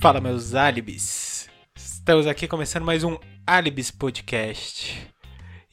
[0.00, 1.46] Fala, meus álibis.
[1.76, 4.96] Estamos aqui começando mais um Álibis Podcast.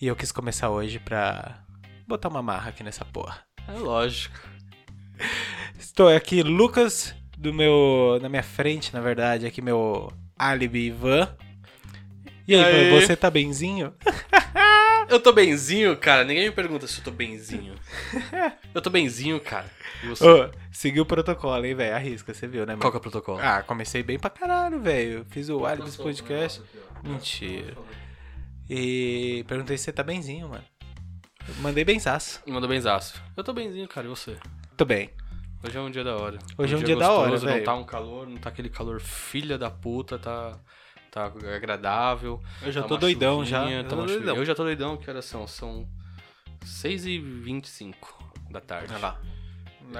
[0.02, 1.64] E eu quis começar hoje pra
[2.06, 3.40] botar uma marra aqui nessa porra.
[3.66, 4.38] É lógico.
[5.80, 8.20] Estou aqui, Lucas, do meu.
[8.22, 11.34] na minha frente, na verdade, aqui meu álibi Ivan.
[12.46, 13.02] E aí, Aê.
[13.02, 13.94] Você tá benzinho?
[15.10, 16.24] Eu tô benzinho, cara.
[16.24, 17.76] Ninguém me pergunta se eu tô benzinho.
[18.74, 19.70] Eu tô benzinho, cara.
[20.04, 20.24] E você?
[20.24, 21.96] Ô, seguiu o protocolo, hein, velho?
[21.96, 22.82] Arrisca, você viu, né, mano?
[22.82, 23.40] Qual que é o protocolo?
[23.42, 25.26] Ah, comecei bem pra caralho, velho.
[25.30, 26.62] Fiz o Álibis Podcast.
[27.04, 27.74] Mentira.
[28.70, 30.64] E perguntei se você tá benzinho, mano.
[31.60, 32.42] Mandei benzaço.
[32.46, 33.22] Mandou benzaço.
[33.36, 34.06] Eu tô benzinho, cara.
[34.06, 34.38] E você?
[34.76, 35.10] Tô bem.
[35.64, 36.38] Hoje é um dia da hora.
[36.58, 37.58] Hoje é um dia da hora, velho.
[37.58, 40.60] Não tá um calor, não tá aquele calor filha da puta, tá...
[41.18, 42.42] Tá agradável.
[42.62, 43.62] Eu já tá tô doidão já.
[43.62, 44.36] chuvinha, Eu tá tô doidão.
[44.36, 44.98] Eu já tô doidão.
[44.98, 45.48] Que horas são?
[45.48, 45.88] São
[46.64, 47.96] 6h25
[48.50, 48.94] da tarde.
[48.94, 49.22] Olha lá.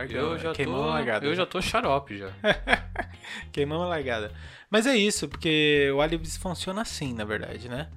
[0.10, 1.26] Eu já, Queimou tô, a largada.
[1.26, 2.30] eu já tô xarope já.
[3.54, 4.34] Queimamos a largada.
[4.70, 7.90] Mas é isso, porque o Álibis funciona assim, na verdade, né?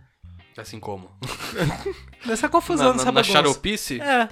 [0.56, 1.10] Assim como?
[2.24, 3.32] Nessa confusão, na, na, nessa na bagunça.
[3.32, 4.00] xaropice?
[4.00, 4.28] É.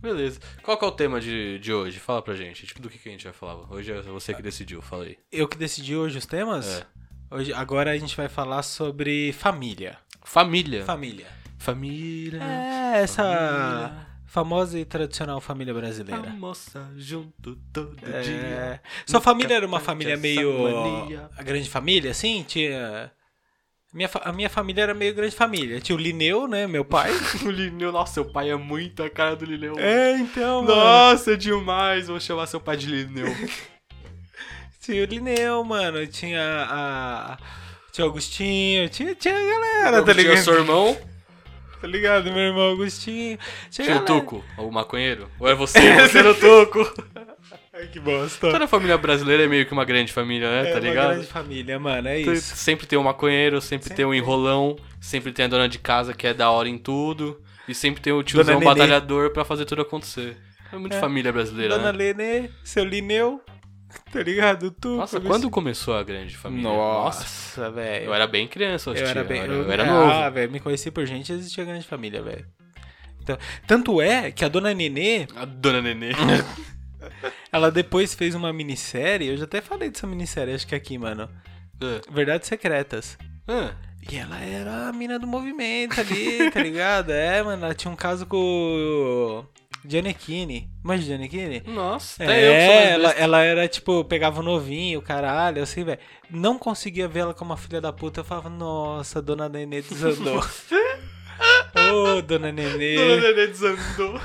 [0.00, 0.40] Beleza.
[0.62, 1.98] Qual que é o tema de, de hoje?
[1.98, 2.64] Fala pra gente.
[2.66, 3.70] Tipo, do que, que a gente vai falar?
[3.70, 5.18] Hoje é você que decidiu, fala aí.
[5.30, 6.80] Eu que decidi hoje os temas.
[6.80, 6.86] É.
[7.30, 9.98] Hoje, agora a gente vai falar sobre família.
[10.24, 10.84] Família.
[10.84, 11.26] Família.
[11.58, 12.42] Família.
[12.42, 14.06] É, essa Família.
[14.26, 16.30] famosa e tradicional família brasileira.
[16.30, 18.20] Almoça junto todo É.
[18.22, 18.82] dia.
[19.06, 20.70] Sua família era uma família meio.
[20.82, 21.28] mania.
[21.36, 22.42] A grande família, assim?
[22.46, 23.10] Tinha.
[23.92, 25.80] Minha A minha família era meio grande família.
[25.80, 26.66] Tinha o Lineu, né?
[26.66, 27.10] Meu pai.
[27.44, 29.78] O Lineu, nossa, seu pai é muito a cara do Lineu.
[29.78, 30.62] é, então.
[30.62, 30.74] mano.
[30.76, 32.08] Nossa, é demais.
[32.08, 33.26] Vou chamar seu pai de Lineu.
[34.88, 36.06] Tinha o Lineu, mano.
[36.06, 37.38] Tinha a.
[37.92, 38.88] Tinha o Augustinho.
[38.88, 40.44] Tinha, tinha a galera, tá Tinha ligado?
[40.44, 40.96] seu irmão,
[41.78, 42.24] Tá ligado?
[42.32, 43.38] Meu irmão Augustinho.
[43.70, 44.04] Tinha, tinha o.
[44.06, 45.28] Tuco, o maconheiro.
[45.38, 45.78] Ou é você?
[46.08, 46.90] Você era o Tuco.
[47.70, 48.50] Ai, que bosta.
[48.50, 50.70] Toda família brasileira é meio que uma grande família, né?
[50.70, 51.08] É tá uma ligado?
[51.10, 52.08] grande família, mano.
[52.08, 52.56] É isso.
[52.56, 56.26] Sempre tem um maconheiro, sempre, tem um enrolão, sempre tem a dona de casa que
[56.26, 60.34] é da hora em tudo, e sempre tem o tiozão batalhador pra fazer tudo acontecer.
[60.72, 60.98] É muito É.
[60.98, 61.98] família brasileira, Dona né?
[61.98, 63.40] Lenê, seu Lineu.
[64.12, 64.70] Tá ligado?
[64.70, 64.96] Tu.
[64.96, 66.62] Nossa, quando começou a grande família?
[66.62, 68.06] Nossa, velho.
[68.06, 69.42] Eu era bem criança, Eu eu era bem.
[69.42, 69.86] eu, Eu, era ah,
[70.22, 70.34] novo.
[70.34, 72.46] velho, me conheci por gente existia grande família, velho.
[73.22, 76.12] Então, tanto é que a dona Nenê, A dona Nenê.
[77.52, 79.28] ela depois fez uma minissérie.
[79.28, 81.28] Eu já até falei dessa minissérie, acho que aqui, mano.
[81.82, 83.16] Ah, Verdades Secretas.
[83.46, 83.72] ah,
[84.10, 87.10] E ela era a mina do movimento ali, tá ligado?
[87.10, 89.44] É, mano, ela tinha um caso com
[89.84, 90.68] Giannichini.
[90.84, 91.62] De Giannichini?
[91.66, 95.98] nossa, que É, ela, ela era tipo, pegava o novinho, caralho, assim, velho.
[96.30, 98.20] Não conseguia ver ela como uma filha da puta.
[98.20, 100.42] Eu falava, nossa, dona Nenê desandou.
[101.92, 102.96] Ô, dona Nenê.
[102.96, 104.20] Dona Nenê desandou.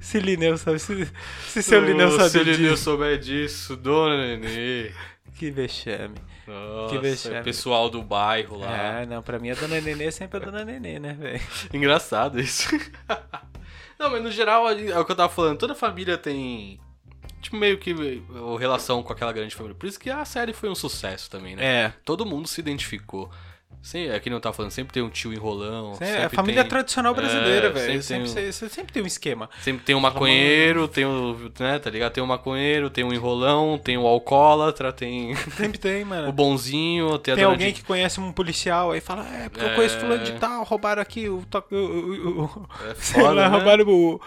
[0.00, 1.08] Se Lineu sabe, se,
[1.48, 2.84] se seu Lineu Ô, sabe Se Lineu disso.
[2.84, 4.92] souber disso, dona Nenê.
[5.34, 6.14] Que vexame.
[6.46, 7.42] Nossa, vexame.
[7.42, 9.00] pessoal do bairro lá.
[9.00, 11.40] É, não, pra mim a dona Nenê é sempre a dona Nenê, né, velho?
[11.72, 12.68] Engraçado isso.
[13.98, 16.80] Não, mas no geral, é o que eu tava falando, toda família tem.
[17.40, 17.92] Tipo, meio que
[18.30, 19.76] o relação com aquela grande família.
[19.76, 21.64] Por isso que a série foi um sucesso também, né?
[21.64, 21.94] É.
[22.04, 23.30] Todo mundo se identificou.
[23.84, 25.92] Sim, é que não tava falando, sempre tem um tio enrolão.
[26.00, 28.02] É, a família tem, tradicional brasileira, É, velho.
[28.02, 29.50] sempre Sempre, tem você sempre tem um esquema.
[29.60, 31.36] Sempre tem um maconheiro, tem o.
[31.60, 32.12] né, tá ligado?
[32.12, 36.30] Tem um maconheiro, tem um enrolão, tem o alcoólatra, tem Sempre tem, mano.
[36.30, 39.68] o bonzinho, tem Tem alguém de- que conhece um policial aí fala, é, porque eu
[39.68, 39.74] É.
[39.74, 41.44] conheço fulano de tal, roubaram aqui o.
[41.70, 43.54] O, o, o, É sei foda, lá, né?
[43.54, 44.18] roubaram o,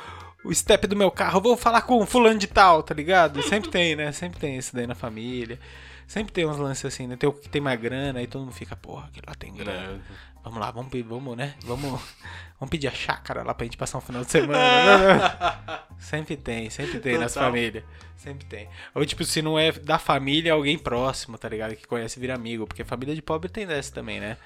[0.43, 1.37] o step do meu carro.
[1.39, 3.41] Eu vou falar com fulano de tal, tá ligado?
[3.49, 4.11] Sempre tem, né?
[4.11, 5.59] Sempre tem isso daí na família.
[6.07, 7.17] Sempre tem uns lances assim, né?
[7.17, 9.93] Tem o que tem mais grana, aí todo mundo fica, porra, que lá tem grana.
[9.93, 10.01] Né?
[10.43, 11.53] Vamos lá, vamos, vamos, né?
[11.65, 11.91] Vamos,
[12.57, 15.83] vamos pedir a chácara lá pra gente passar um final de semana.
[15.99, 17.83] sempre tem, sempre tem nas famílias.
[18.15, 18.69] Sempre tem.
[18.95, 21.75] Ou tipo, se não é da família, é alguém próximo, tá ligado?
[21.75, 22.65] Que conhece vira amigo.
[22.65, 24.37] Porque família de pobre tem dessa também, né?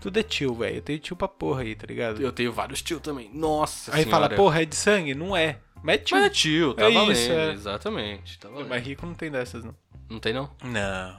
[0.00, 0.76] Tudo é tio, velho.
[0.76, 2.20] Eu tenho tio pra porra aí, tá ligado?
[2.20, 3.30] Eu tenho vários tios também.
[3.32, 4.26] Nossa aí senhora.
[4.28, 5.14] fala, porra, é de sangue?
[5.14, 5.58] Não é.
[5.82, 6.16] Mas é tio.
[6.16, 7.12] Mas é tio, tá É valendo.
[7.12, 7.52] isso, é.
[7.52, 8.68] Exatamente, tá valendo.
[8.68, 9.74] Mas rico não tem dessas, não.
[10.08, 10.50] Não tem não?
[10.62, 11.16] Não.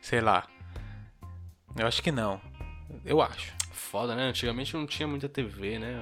[0.00, 0.46] Sei lá.
[1.76, 2.40] Eu acho que não.
[3.04, 3.52] Eu acho.
[3.72, 4.24] Foda, né?
[4.24, 5.94] Antigamente não tinha muita TV, né?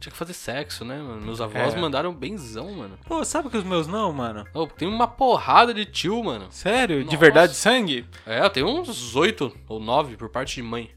[0.00, 1.20] Tinha que fazer sexo, né, mano?
[1.22, 1.78] Meus avós É.
[1.78, 2.98] mandaram benzão, mano.
[3.06, 4.44] Pô, sabe que os meus não, mano?
[4.52, 6.50] Oh, tem uma porrada de tio, mano.
[6.50, 6.98] Sério?
[7.00, 7.16] De Nossa.
[7.18, 8.04] verdade sangue?
[8.26, 10.92] É, eu tenho uns oito ou nove por parte de mãe.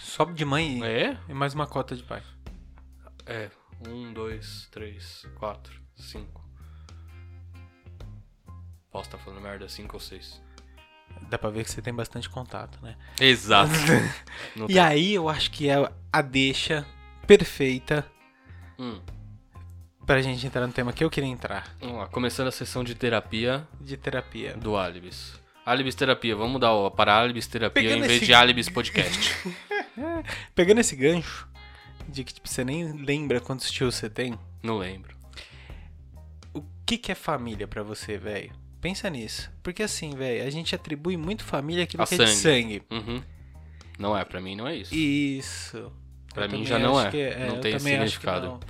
[0.00, 1.16] Sobe de mãe e- É?
[1.28, 2.22] e mais uma cota de pai.
[3.24, 3.50] É.
[3.88, 6.43] Um, dois, três, quatro, cinco.
[8.94, 10.40] Posso estar falando merda, cinco ou seis.
[11.28, 12.94] Dá pra ver que você tem bastante contato, né?
[13.20, 13.72] Exato.
[14.68, 15.74] E aí eu acho que é
[16.12, 16.86] a deixa
[17.26, 18.06] perfeita
[18.78, 19.00] Hum.
[20.06, 21.74] pra gente entrar no tema que eu queria entrar.
[21.80, 24.54] Vamos lá, começando a sessão de terapia De terapia.
[24.56, 25.34] do Alibis.
[25.66, 29.34] Alibis Terapia, vamos mudar o- para Alibis Terapia Pegando em vez esse- de Alibis Podcast.
[30.54, 31.48] Pegando esse gancho
[32.08, 35.16] de que tipo, você nem lembra quantos tios você tem, Não lembro.
[36.52, 38.52] o que, que é família pra você, velho?
[38.84, 39.50] Pensa nisso.
[39.62, 42.82] Porque assim, velho, a gente atribui muito família aquilo A que é de sangue.
[42.90, 43.22] Uhum.
[43.98, 44.94] Não é, pra mim não é isso.
[44.94, 45.90] Isso.
[46.34, 47.10] Pra Eu mim já não é.
[47.10, 48.46] que Não eu tem esse significado.
[48.46, 48.60] não.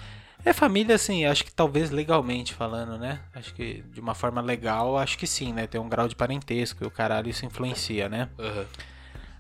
[0.44, 3.22] É família, assim, acho que talvez legalmente falando, né?
[3.34, 5.66] Acho que de uma forma legal, acho que sim, né?
[5.66, 8.28] Tem um grau de parentesco e o caralho isso influencia, né?
[8.38, 8.66] Aham.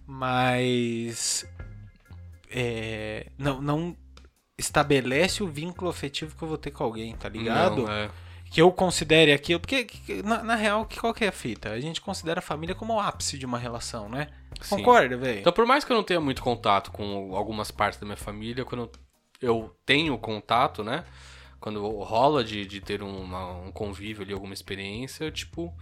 [0.08, 1.46] Mas.
[2.50, 3.96] é, não, não
[4.58, 7.82] estabelece o vínculo afetivo que eu vou ter com alguém, tá ligado?
[7.82, 8.10] Não, é.
[8.54, 9.58] Que eu considere aquilo.
[9.58, 11.70] Porque, que- na, na real, que- qual que é a fita?
[11.70, 14.28] A gente considera a família como o ápice de uma relação, né?
[14.62, 14.76] Sim.
[14.76, 15.40] Concorda, velho?
[15.40, 18.64] Então, por mais que eu não tenha muito contato com algumas partes da minha família,
[18.64, 18.88] quando
[19.42, 21.04] eu tenho contato, né?
[21.58, 25.74] Quando rola de, de ter uma- um convívio ali, alguma experiência, tipo,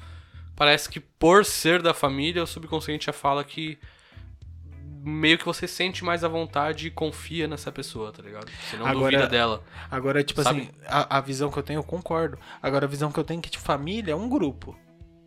[0.57, 3.79] parece que por ser da família, o subconsciente já fala que
[5.04, 8.50] meio que você sente mais à vontade e confia nessa pessoa, tá ligado?
[8.70, 9.64] Você não Agora- duvida dela.
[9.90, 10.60] Agora, tipo Sabe?
[10.62, 12.38] assim, a, a visão que eu tenho, eu concordo.
[12.62, 14.76] Agora, a visão que eu tenho é que, tipo, família é um grupo.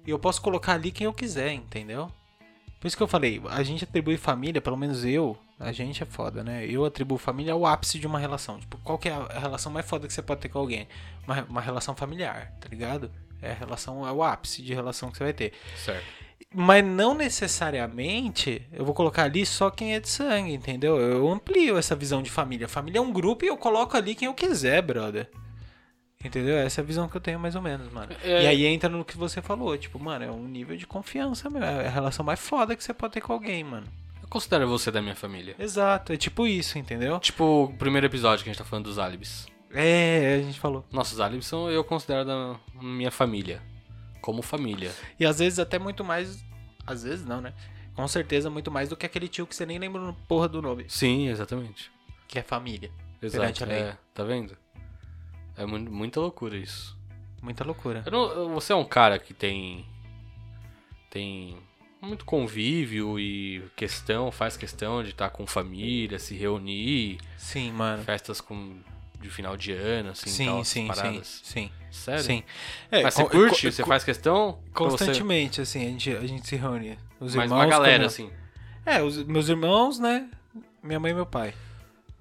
[0.06, 2.10] E eu posso colocar ali quem eu quiser, entendeu?
[2.80, 6.06] Por isso que eu falei, a gente atribui família, pelo menos eu, a gente é
[6.06, 6.66] foda, né?
[6.66, 8.60] Eu atribuo família ao ápice de uma relação.
[8.60, 10.88] Tipo, qual que é a relação mais foda que você pode ter com alguém?
[11.27, 13.12] Uma, uma relação familiar, tá ligado?
[13.42, 15.54] É a relação, é o ápice de relação que você vai ter.
[15.75, 16.06] Certo.
[16.54, 20.98] Mas não necessariamente eu vou colocar ali só quem é de sangue, entendeu?
[21.00, 22.68] Eu amplio essa visão de família.
[22.68, 25.30] Família é um grupo e eu coloco ali quem eu quiser, brother.
[26.24, 26.58] Entendeu?
[26.58, 28.12] Essa é a visão que eu tenho mais ou menos, mano.
[28.24, 28.44] É.
[28.44, 31.62] E aí entra no que você falou, tipo, mano, é um nível de confiança, meu.
[31.62, 33.86] É a relação mais foda que você pode ter com alguém, mano.
[34.22, 35.56] Eu considero você da minha família.
[35.60, 37.20] Exato, é tipo isso, entendeu?
[37.20, 39.46] Tipo, o primeiro episódio que a gente tá falando dos álibis.
[39.72, 40.84] É, a gente falou.
[40.92, 43.62] Nossos álibis são, eu considero da minha família.
[44.25, 44.92] Como família.
[45.19, 46.44] E às vezes até muito mais.
[46.88, 47.54] Às vezes não, né?
[47.94, 50.86] Com certeza muito mais do que aquele tio que você nem lembra porra do nome.
[50.89, 51.92] Sim, exatamente.
[52.27, 52.89] Que é família.
[53.22, 53.66] Exato.
[53.66, 54.57] É, tá vendo?
[55.56, 56.98] É mu- muita loucura isso.
[57.42, 58.04] Muita loucura.
[58.12, 59.86] Não- você é um cara que tem.
[61.10, 61.57] Tem
[62.01, 68.04] muito convívio e questão, faz questão de estar com família, se reunir, Sim, mano.
[68.04, 68.77] festas com,
[69.25, 71.42] de final de ano, assim, sim, tal, sim, sim, paradas.
[71.44, 71.72] sim.
[71.92, 72.24] Sério?
[72.24, 72.44] Sim.
[72.92, 73.72] É, Mas você curte?
[73.72, 74.48] você faz questão?
[74.48, 76.98] Ou você- Constantemente, assim, a gente, a gente se reúne.
[77.19, 77.60] Os Mas irmãos.
[77.60, 78.30] uma galera, como- assim.
[78.86, 80.27] É, os meus irmãos, né?
[80.83, 81.54] Minha mãe e meu pai.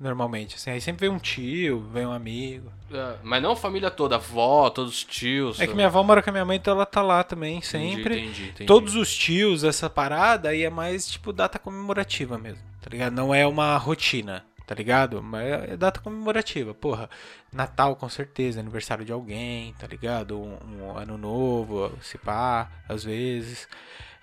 [0.01, 0.71] Normalmente, assim.
[0.71, 2.71] Aí sempre vem um tio, vem um amigo.
[2.93, 5.61] É, Mas não a família toda, avó, todos os tios.
[5.61, 7.67] É que minha avó mora com a minha mãe, então ela tá lá também, Entendi,
[7.67, 8.19] sempre.
[8.21, 8.67] Entendi, entendi.
[8.67, 13.13] Todos os tios, essa parada aí é mais, tipo, data comemorativa mesmo, tá ligado?
[13.13, 15.23] Não é uma rotina, tá ligado?
[15.23, 17.09] Mas é data comemorativa, porra.
[17.53, 20.41] Natal, com certeza, aniversário de alguém, tá ligado?
[20.41, 23.69] Um, um ano novo, se pá, às vezes.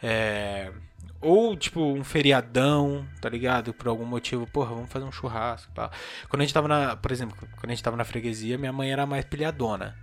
[0.01, 0.71] É...
[1.21, 3.73] Ou, tipo, um feriadão, tá ligado?
[3.73, 5.71] Por algum motivo, porra, vamos fazer um churrasco.
[6.27, 8.91] Quando a gente tava na, por exemplo, quando a gente tava na freguesia, minha mãe
[8.91, 9.95] era mais pilhadona.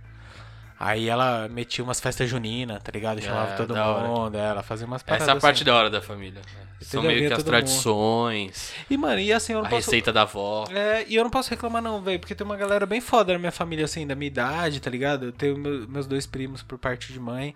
[0.81, 3.21] Aí ela metia umas festas juninas, tá ligado?
[3.21, 4.07] Chamava É, todo da hora.
[4.07, 5.65] mundo, ela fazia umas paradas Essa é a parte assim.
[5.65, 6.41] da hora da família.
[6.79, 7.17] São Entendeu?
[7.17, 7.51] meio que as todo mundo.
[7.51, 9.87] tradições, E, mano, e assim, eu a não posso...
[9.89, 10.63] receita da avó.
[10.71, 13.39] É, e eu não posso reclamar não, velho, porque tem uma galera bem foda na
[13.39, 15.25] minha família, assim, da minha idade, tá ligado?
[15.25, 17.53] Eu tenho meu- meus dois primos por parte de mãe,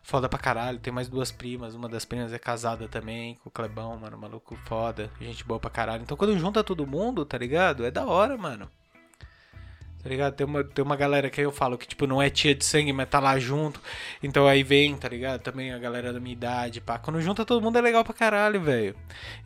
[0.00, 0.78] foda pra caralho.
[0.78, 4.56] Tem mais duas primas, uma das primas é casada também, com o Clebão, mano, maluco
[4.66, 6.02] foda, gente boa pra caralho.
[6.04, 7.84] Então quando junta todo mundo, tá ligado?
[7.84, 8.70] É da hora, mano.
[10.02, 10.34] Tá ligado?
[10.34, 12.92] Tem uma, tem uma galera que eu falo que, tipo, não é tia de sangue,
[12.92, 13.80] mas tá lá junto.
[14.20, 15.40] Então aí vem, tá ligado?
[15.40, 16.98] Também a galera da minha idade, pá.
[16.98, 18.96] Quando junta todo mundo é legal pra caralho, velho.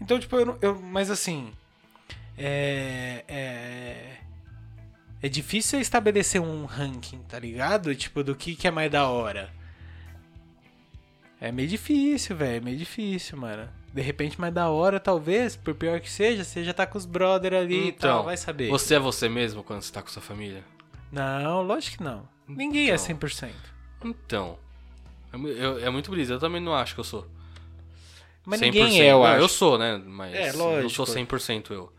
[0.01, 0.81] Então, tipo, eu, eu.
[0.81, 1.53] Mas assim.
[2.39, 3.25] É.
[3.29, 4.17] É.
[5.23, 7.95] É difícil estabelecer um ranking, tá ligado?
[7.95, 9.51] Tipo, do que, que é mais da hora.
[11.41, 12.57] É meio difícil, velho.
[12.57, 13.69] É meio difícil, mano.
[13.97, 17.07] De repente, mais da hora, talvez, por pior que seja, você já tá com os
[17.07, 18.69] brother ali e Então, tal, vai saber.
[18.69, 20.63] Você é você mesmo quando você tá com sua família?
[21.11, 22.29] Não, lógico que não.
[22.47, 22.99] Ninguém é Então.
[22.99, 23.53] 100%.
[24.05, 24.59] Então.
[25.33, 27.27] É, mu- eu- é muito brisa, eu também não acho que eu sou.
[28.45, 28.65] Mas 100%.
[28.85, 29.41] ninguém é, eu Não, acho.
[29.43, 29.99] Eu sou, né?
[30.05, 30.91] Mas É, não lógico.
[30.91, 31.91] sou 100% eu.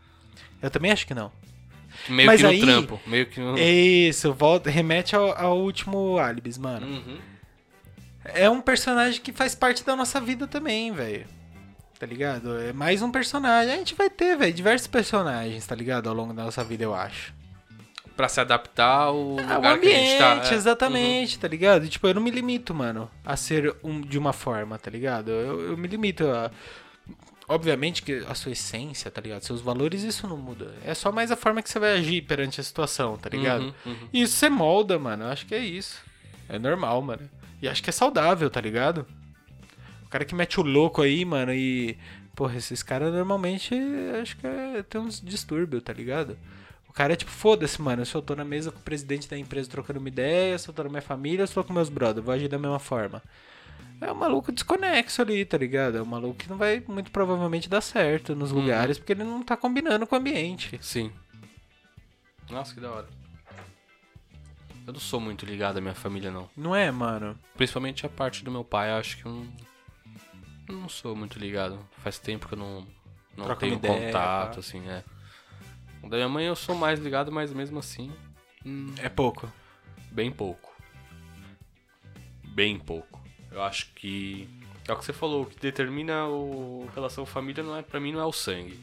[0.62, 1.32] Eu também acho que não.
[2.08, 3.00] Meio Mas que no aí- trampo.
[3.08, 3.58] Meio que no...
[3.58, 6.86] Isso, volta, remete ao, ao último Alibis, mano.
[6.86, 7.18] Uhum.
[8.24, 11.26] É um personagem que faz parte da nossa vida também, velho.
[11.98, 12.56] Tá ligado?
[12.58, 13.74] É mais um personagem.
[13.74, 16.08] A gente vai ter, velho, diversos personagens, tá ligado?
[16.08, 17.34] Ao longo da nossa vida, eu acho.
[18.16, 20.32] Pra se adaptar ao É o lugar que a gente tá.
[20.32, 20.56] ambiente, é.
[20.56, 21.84] exatamente, tá ligado?
[21.84, 25.30] E, tipo, eu não me limito, mano, a ser um, de uma forma, tá ligado?
[25.30, 26.50] Eu, eu me limito a.
[27.48, 29.42] Obviamente que a sua essência, tá ligado?
[29.42, 30.74] Seus valores, isso não muda.
[30.84, 33.62] É só mais a forma que você vai agir perante a situação, tá ligado?
[33.62, 34.08] Uhum, uhum.
[34.12, 35.24] E isso você molda, mano.
[35.24, 35.98] Eu acho que é isso.
[36.48, 37.28] É normal, mano.
[37.62, 39.06] E acho que é saudável, tá ligado?
[40.08, 41.96] O cara que mete o louco aí, mano, e.
[42.34, 43.74] Porra, esses caras normalmente
[44.22, 46.38] acho que é, tem uns distúrbios, tá ligado?
[46.88, 48.06] O cara é tipo, foda-se, mano.
[48.06, 50.72] Se eu tô na mesa com o presidente da empresa trocando uma ideia, se eu
[50.74, 53.22] tô na minha família, se eu tô com meus brothers, vou agir da mesma forma.
[54.00, 55.98] É um maluco desconexo ali, tá ligado?
[55.98, 58.60] É um maluco que não vai muito provavelmente dar certo nos Uhum.
[58.60, 60.78] lugares, porque ele não tá combinando com o ambiente.
[60.80, 61.10] Sim.
[62.48, 63.08] Nossa, que da hora.
[64.86, 66.48] Eu não sou muito ligado à minha família, não.
[66.56, 67.36] Não é, mano?
[67.56, 69.46] Principalmente a parte do meu pai, acho que eu não,
[70.74, 71.78] não sou muito ligado.
[71.98, 72.86] Faz tempo que eu não,
[73.36, 74.60] não Troca tenho ideia, contato, pá.
[74.60, 75.04] assim, é.
[76.02, 78.12] Da minha mãe eu sou mais ligado, mas mesmo assim,
[78.64, 79.50] hum, É pouco.
[80.12, 80.72] bem pouco.
[82.44, 83.20] Bem pouco.
[83.50, 84.48] Eu acho que
[84.86, 88.12] é o que você falou, o que determina o relação família não é para mim
[88.12, 88.78] não é o sangue.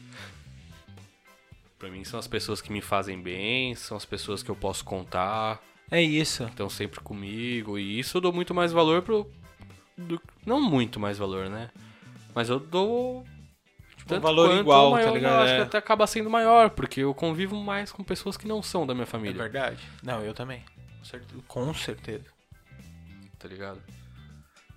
[1.78, 4.84] Pra mim são as pessoas que me fazem bem, são as pessoas que eu posso
[4.84, 6.44] contar, É isso.
[6.44, 9.30] estão sempre comigo e isso eu dou muito mais valor pro
[9.96, 11.70] do- não muito mais valor, né?
[12.34, 13.24] Mas eu dou
[14.10, 15.32] um valor quanto igual, maior, tá ligado?
[15.34, 15.56] Eu acho É.
[15.56, 18.94] que até acaba sendo maior, porque eu convivo mais com pessoas que não são da
[18.94, 19.82] minha É família, verdade.
[20.02, 20.62] Não, eu também.
[20.98, 21.42] Com certeza.
[21.48, 22.24] Com certeza.
[23.38, 23.80] tá ligado?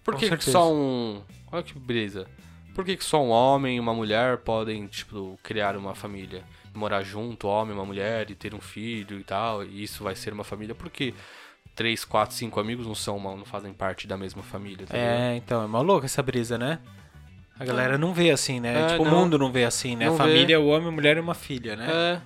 [0.03, 1.21] Por Com que, que só um.
[1.51, 2.27] Olha que brisa.
[2.75, 6.43] Por que, que só um homem e uma mulher podem, tipo, criar uma família?
[6.73, 10.15] Morar junto, homem e uma mulher, e ter um filho e tal, e isso vai
[10.15, 10.75] ser uma família?
[10.75, 11.13] Por que
[11.79, 14.86] três, quatro, cinco amigos não são uma, não fazem parte da mesma família?
[14.86, 14.98] Tá?
[14.98, 16.79] É, então, é mó louco essa brisa, né?
[17.57, 18.81] A galera não vê assim, né?
[18.81, 19.13] É, tipo, não.
[19.13, 20.09] o mundo não vê assim, né?
[20.09, 21.88] A família é o homem, a mulher e uma filha, né?
[21.89, 22.21] É,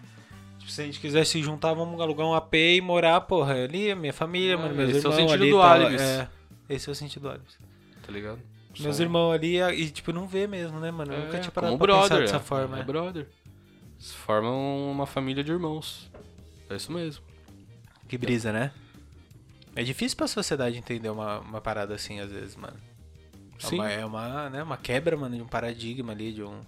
[0.58, 3.92] Tipo, se a gente quiser se juntar, vamos alugar um AP e morar, porra, ali,
[3.92, 5.52] a minha família, É, mano, meus esse é o irmãos sentido ali.
[5.52, 6.02] do Alibis.
[6.02, 6.28] É,
[6.70, 7.58] esse é o sentido do Alibis.
[8.06, 8.40] tá ligado?
[8.80, 11.14] Meus Só- irmãos ali, e tipo, não vê mesmo, né, mano?
[11.14, 12.78] Eu É, nunca tinha parado como pra pensar brother, dessa é, forma.
[12.78, 12.84] É É.
[12.84, 13.28] brother.
[14.26, 16.10] Formam uma família de irmãos.
[16.70, 17.24] É isso mesmo.
[18.08, 18.72] Que brisa, né?
[19.76, 22.78] É difícil pra sociedade entender uma, uma parada assim, às vezes, mano.
[23.62, 23.76] É Sim.
[23.76, 26.62] uma, é uma, né, uma quebra, mano, de um paradigma ali, de um...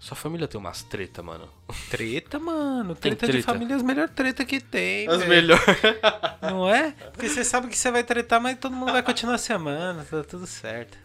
[0.00, 1.48] Sua família tem umas treta, mano.
[1.88, 2.96] Treta, mano.
[2.96, 3.52] Tem Treta, de treta.
[3.52, 5.64] família é as melhores treta que tem, As melhores.
[6.42, 6.90] Não é?
[7.12, 10.24] Porque você sabe que você vai tretar, mas todo mundo vai continuar se amando, tá
[10.24, 10.98] tudo certo.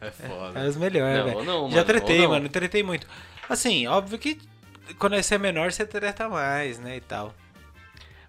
[0.00, 0.60] É foda.
[0.60, 1.44] É as melhores, velho.
[1.44, 3.04] Já mano, tretei, mano, tretei muito.
[3.48, 4.38] Assim, óbvio que
[4.98, 7.34] quando você é menor, você treta mais, né, e tal.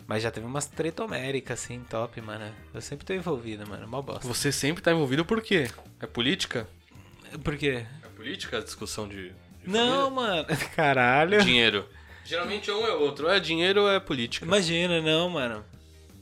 [0.07, 2.53] Mas já teve umas tretoméricas, assim, top, mano.
[2.73, 4.27] Eu sempre tô envolvido, mano, mó bosta.
[4.27, 5.67] Você sempre tá envolvido por quê?
[5.99, 6.67] É política?
[7.43, 7.85] Por quê?
[8.03, 9.29] É política a discussão de.
[9.29, 9.33] de
[9.67, 10.45] Não, mano.
[10.75, 11.31] Caralho.
[11.31, 11.45] família?
[11.45, 11.89] Dinheiro.
[12.23, 13.25] Geralmente um é outro.
[13.27, 14.45] Ou é dinheiro ou é política.
[14.45, 15.65] Imagina, não, mano.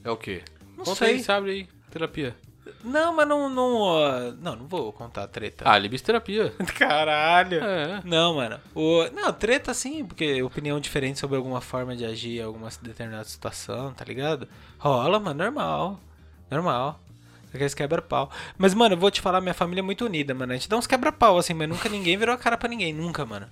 [0.03, 0.41] É o quê?
[0.77, 1.15] Não Conta sei.
[1.15, 1.67] aí, sabe aí.
[1.91, 2.35] Terapia.
[2.83, 3.49] Não, mas não.
[3.49, 5.63] Não, ó, não, não vou contar a treta.
[5.67, 6.53] Ah, libis terapia.
[6.77, 7.63] Caralho.
[7.63, 8.01] É.
[8.03, 8.59] Não, mano.
[8.73, 9.03] O...
[9.13, 13.93] Não, treta sim, porque opinião diferente sobre alguma forma de agir em alguma determinada situação,
[13.93, 14.47] tá ligado?
[14.77, 15.99] Rola, mano, normal.
[16.49, 16.99] Normal.
[17.53, 18.31] Aqueles quebra-pau.
[18.57, 20.53] Mas, mano, eu vou te falar, minha família é muito unida, mano.
[20.53, 22.91] A gente dá uns quebra-pau, assim, mas nunca ninguém virou a cara pra ninguém.
[22.93, 23.47] Nunca, mano.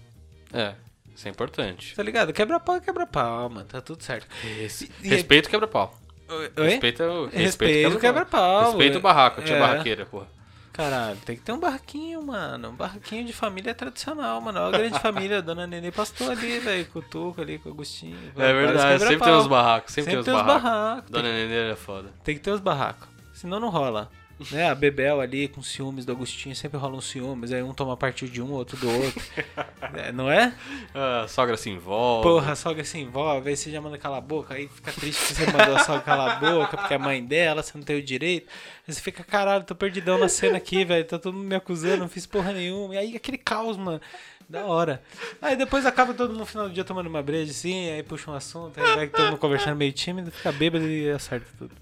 [0.52, 0.74] É.
[1.16, 1.96] Isso é importante.
[1.96, 2.34] Tá ligado?
[2.34, 3.66] Quebra-pau é quebra-pau, mano.
[3.66, 4.28] Tá tudo certo.
[4.44, 5.94] E- Respeito quebra-pau.
[6.32, 6.70] Oi?
[6.70, 8.66] Respeito, o- Respeito o quebra-pau.
[8.68, 9.60] Respeito o barraco, tia É.
[9.60, 10.28] barraqueira, porra.
[10.74, 12.70] Caralho, tem que ter um barraquinho, mano.
[12.70, 14.58] Um barraquinho de família tradicional, mano.
[14.62, 17.68] Olha a grande família, a dona Nenê pastor ali, velho, com o Tuco ali, com
[17.70, 18.18] o Agostinho.
[18.38, 20.64] É verdade, sempre tem uns barracos, sempre, Sempre tem uns barracos.
[20.72, 21.12] barracos.
[21.12, 22.10] Dona Nenê é foda.
[22.24, 23.06] Tem que ter os barracos.
[23.34, 24.10] Senão não rola.
[24.50, 24.70] Né?
[24.70, 27.52] A Bebel ali com ciúmes do Agostinho, sempre rolam ciúmes.
[27.52, 29.22] Aí um toma partido de um, outro do outro.
[29.94, 30.54] É, não é?
[30.94, 32.24] A sogra se envolve.
[32.24, 35.28] Porra, a sogra se envolve, aí você já manda calar a boca, aí fica triste
[35.28, 37.98] que você mandou a sogra calar a boca, porque é mãe dela, você não tem
[37.98, 38.48] o direito.
[38.88, 41.98] Aí você fica, caralho, tô perdidão na cena aqui, velho, tá todo mundo me acusando,
[41.98, 42.96] não fiz porra nenhuma.
[42.96, 44.00] E aí aquele caos, mano.
[44.48, 45.02] Da hora.
[45.42, 48.30] Aí depois acaba todo mundo no final do dia tomando uma breja assim, aí puxa
[48.30, 51.74] um assunto, aí vai todo mundo conversando meio tímido, fica bêbado e acerta tudo.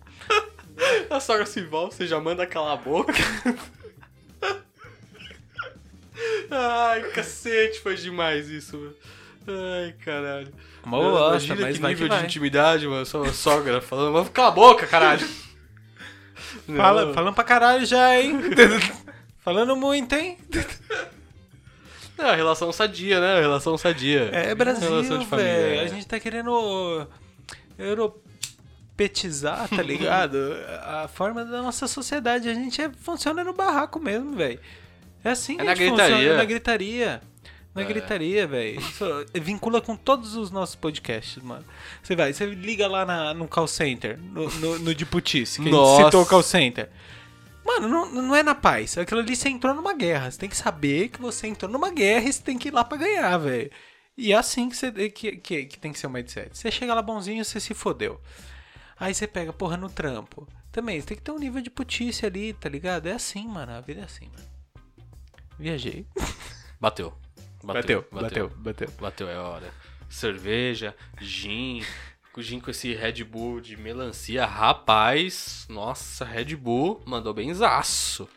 [1.09, 3.13] A sogra se envolve, você já manda calar a boca.
[6.51, 8.95] Ai, cacete, foi demais isso, mano.
[9.47, 10.51] Ai, caralho.
[10.83, 12.25] Uma bosta, mas que vai nível que de vai.
[12.25, 13.05] intimidade, mano.
[13.05, 15.27] Só a sogra falando, vamos calar a boca, caralho.
[16.75, 17.13] Fala, Não.
[17.13, 18.39] falando pra caralho já, hein?
[19.39, 20.37] falando muito, hein?
[22.17, 23.39] É, relação sadia, né?
[23.39, 24.29] Relação sadia.
[24.33, 25.41] É Brasil, de velho.
[25.41, 25.79] é.
[25.83, 27.07] A gente tá querendo
[29.03, 30.37] europetizar, tá ligado?
[30.83, 32.49] a forma da nossa sociedade.
[32.49, 34.59] A gente é- funciona no barraco mesmo, velho.
[35.23, 36.31] É assim que É a na gente funciona, gritaria.
[36.33, 37.21] é na gritaria.
[37.75, 37.85] Na É.
[37.85, 38.81] gritaria, velho.
[39.35, 41.63] Vincula com todos os nossos podcasts, mano.
[42.01, 45.61] Você vai, você liga lá na- no call center, no, no, no de putice, que
[45.61, 46.05] a gente Nossa.
[46.05, 46.89] citou o call center.
[47.63, 48.97] Mano, não, não é na paz.
[48.97, 50.31] Aquilo ali você entrou numa guerra.
[50.31, 52.83] Você tem que saber que você entrou numa guerra e você tem que ir lá
[52.83, 53.69] pra ganhar, velho.
[54.17, 56.49] E é assim que, você, que, que, que tem que ser o mindset.
[56.57, 58.19] Você chega lá bonzinho, você se fodeu.
[58.99, 60.47] Aí você pega, porra, no trampo.
[60.71, 63.07] Também, você tem que ter um nível de putice ali, tá ligado?
[63.07, 63.71] É assim, mano.
[63.71, 64.49] A vida é assim, mano.
[65.57, 66.05] Viajei.
[66.79, 67.13] Bateu.
[67.63, 68.89] Bateu, bateu, bateu.
[68.99, 69.73] Bateu, é hora.
[70.09, 71.83] Cerveja, gin,
[72.37, 74.45] gin com esse Red Bull de melancia.
[74.45, 78.29] Rapaz, nossa, Red Bull mandou benzaço.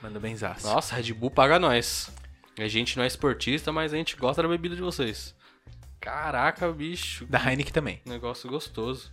[0.00, 0.66] Mandou benzaço.
[0.66, 2.10] Nossa, Red Bull paga nós.
[2.56, 5.34] A gente não é esportista, mas a gente gosta da bebida de vocês.
[6.00, 7.26] Caraca, bicho.
[7.26, 8.00] Da Heineken também.
[8.06, 9.12] Negócio gostoso.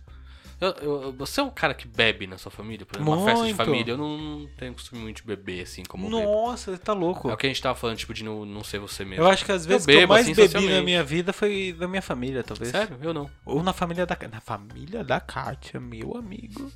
[0.58, 2.86] Eu- eu- você é um cara que bebe na sua família?
[2.86, 3.56] Por exemplo, uma festa de Muito.
[3.56, 6.32] família, eu não, tenho costume muito de beber assim como eu bebo.
[6.32, 7.28] Nossa, você tá louco.
[7.28, 9.22] É o que a gente tava falando, tipo, de não, não ser você mesmo.
[9.22, 11.74] Eu acho que as vezes que bebo, eu mais assim, bebi na minha vida foi
[11.78, 12.70] da minha família, talvez.
[12.70, 12.98] Sério?
[13.02, 13.30] Eu não.
[13.44, 16.72] Ou na família da Na família da Kátia, meu amigo.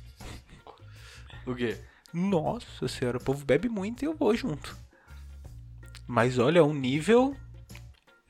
[1.47, 1.75] O quê?
[2.13, 4.77] Nossa senhora, o povo bebe muito e eu vou junto.
[6.05, 7.35] Mas olha, um nível.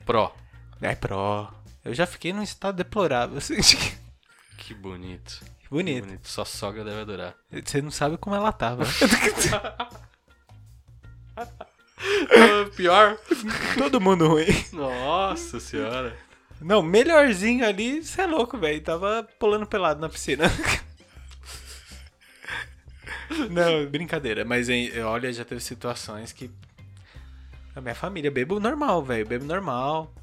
[0.06, 0.32] Pro.
[0.80, 1.52] É pró.
[1.84, 3.36] Eu já fiquei num estado deplorável.
[3.38, 3.56] assim,
[4.62, 5.44] Que bonito.
[5.68, 6.06] Bonito.
[6.06, 6.28] Bonito.
[6.28, 7.34] Sua sogra deve adorar.
[7.50, 8.84] Você não sabe como ela tava.
[12.76, 13.18] Pior?
[13.76, 14.46] Todo mundo ruim.
[14.72, 16.16] Nossa senhora.
[16.60, 18.80] Não, melhorzinho ali, você é louco, velho.
[18.80, 20.44] Tava pulando pelado na piscina.
[23.50, 24.44] Não, brincadeira.
[24.44, 26.48] Mas hein, olha, já teve situações que.
[27.74, 29.26] A minha família bebo normal, velho.
[29.26, 30.14] Bebo normal.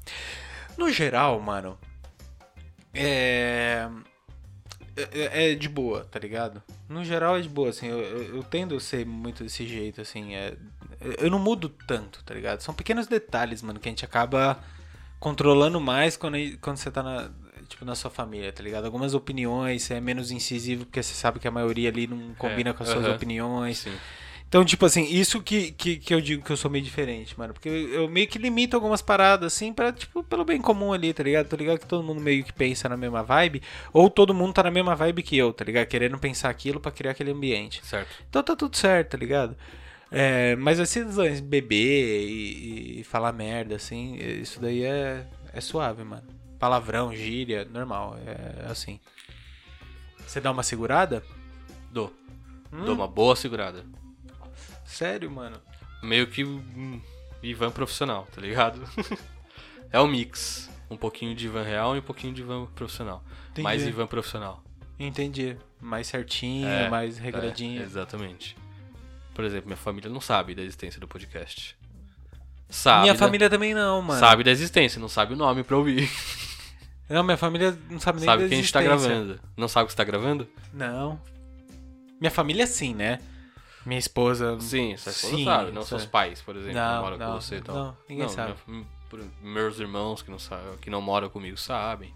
[0.78, 1.78] No geral, mano.
[2.94, 3.86] É.
[5.12, 6.62] É, é de boa, tá ligado?
[6.88, 7.88] No geral é de boa, assim.
[7.88, 10.34] Eu, eu, eu tendo a ser muito desse jeito, assim.
[10.34, 10.56] É,
[11.18, 12.60] eu não mudo tanto, tá ligado?
[12.60, 14.58] São pequenos detalhes, mano, que a gente acaba
[15.18, 17.30] controlando mais quando, quando você tá na,
[17.68, 18.84] tipo, na sua família, tá ligado?
[18.84, 22.74] Algumas opiniões, você é menos incisivo porque você sabe que a maioria ali não combina
[22.74, 23.14] com as suas aham.
[23.14, 23.78] opiniões.
[23.78, 23.96] Sim.
[24.50, 27.54] Então, tipo assim, isso que, que, que eu digo que eu sou meio diferente, mano.
[27.54, 31.14] Porque eu, eu meio que limito algumas paradas, assim, pra, tipo, pelo bem comum ali,
[31.14, 31.46] tá ligado?
[31.46, 33.62] Tô ligado que todo mundo meio que pensa na mesma vibe.
[33.92, 35.86] Ou todo mundo tá na mesma vibe que eu, tá ligado?
[35.86, 37.80] Querendo pensar aquilo pra criar aquele ambiente.
[37.86, 38.08] Certo.
[38.28, 39.56] Então tá tudo certo, tá ligado?
[40.10, 46.02] É, mas as decisões, beber e, e falar merda, assim, isso daí é, é suave,
[46.02, 46.26] mano.
[46.58, 48.98] Palavrão, gíria, normal, é assim.
[50.26, 51.22] Você dá uma segurada?
[51.92, 52.12] Dou.
[52.72, 52.84] Hum?
[52.84, 53.84] Dou uma boa segurada.
[54.90, 55.56] Sério, mano?
[56.02, 57.00] Meio que um
[57.42, 58.82] Ivan profissional, tá ligado?
[59.92, 60.68] é um mix.
[60.90, 63.22] Um pouquinho de Ivan real e um pouquinho de Ivan profissional.
[63.50, 63.62] Entendi.
[63.62, 64.62] Mais Ivan profissional.
[64.98, 65.56] Entendi.
[65.80, 67.80] Mais certinho, É, mais É, regradinho.
[67.82, 68.56] exatamente.
[69.34, 71.76] Por exemplo, minha família não sabe da existência do podcast.
[72.68, 73.02] Sabe.
[73.02, 74.20] minha da- família também não, mano.
[74.20, 76.08] Sabe da existência, não sabe o nome pra ouvir.
[77.08, 79.08] Não, minha família não sabe nem sabe da que a gente tá existência.
[79.10, 79.40] gravando.
[79.56, 80.46] Não sabe que você tá gravando?
[80.72, 81.20] Não.
[82.20, 83.18] Minha família sim, né?
[83.86, 84.58] Minha esposa.
[84.60, 85.72] Sim, sua esposa Sim, sabe.
[85.72, 86.06] Não seus é.
[86.06, 87.74] pais, por exemplo, Não, que moram não, com você e tal.
[87.74, 88.54] não, ninguém sabe.
[88.66, 92.14] minha- por- meus irmãos que não, sabem, que não moram comigo sabem.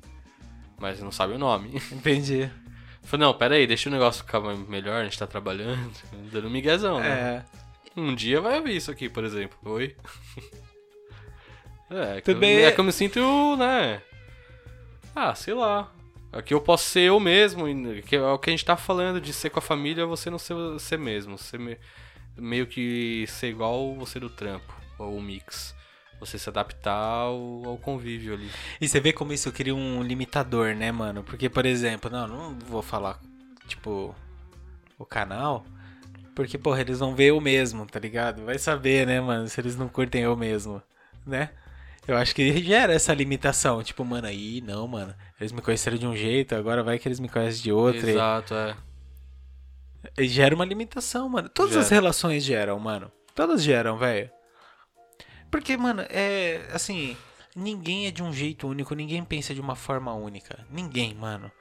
[0.79, 1.81] Mas não sabem o nome.
[1.91, 2.51] Entendi.
[3.03, 5.93] Falei, não, pera aí, deixa o negócio ficar melhor, a gente tá trabalhando.
[6.33, 7.45] Dando miguezão, né?
[7.97, 8.01] É.
[8.01, 9.57] Um dia vai ouvir isso aqui, por exemplo.
[9.65, 9.97] Oi?
[11.91, 12.65] É, que, Tudo eu, bem.
[12.65, 14.01] é que eu me sinto, né?
[15.15, 15.93] Ah, sei lá.
[16.35, 17.65] Aqui eu posso ser eu mesmo.
[18.03, 20.39] Que é o que a gente tá falando de ser com a família, você não
[20.39, 21.39] ser você mesmo.
[21.39, 21.79] Ser me-
[22.37, 24.75] meio que ser igual você do trampo.
[24.99, 25.75] Ou o mix.
[26.21, 28.51] Você se adaptar ao, ao convívio ali.
[28.81, 31.23] E você vê como isso cria um limitador, né, mano?
[31.23, 33.21] Porque, por exemplo, não, não vou falar,
[33.67, 34.15] tipo,
[34.99, 35.65] o canal.
[36.35, 38.45] Porque, porra, eles vão ver eu mesmo, tá ligado?
[38.45, 40.83] Vai saber, né, mano, se eles não curtem eu mesmo,
[41.27, 41.51] né?
[42.07, 43.83] Eu acho que gera essa limitação.
[43.83, 45.15] Tipo, mano, aí, não, mano.
[45.41, 48.09] Eles me conheceram de um jeito, agora vai que eles me conhecem de outro.
[48.09, 48.77] Exato, é.
[50.19, 51.49] E gera uma limitação, mano.
[51.49, 51.83] Todas Gera.
[51.83, 53.11] as relações geram, mano.
[53.35, 54.31] Todas geram, velho.
[55.51, 56.61] Porque, mano, é.
[56.73, 57.17] Assim.
[57.57, 60.67] Ninguém é de um jeito único, ninguém pensa de uma forma única.
[60.69, 61.53] Ninguém, mano.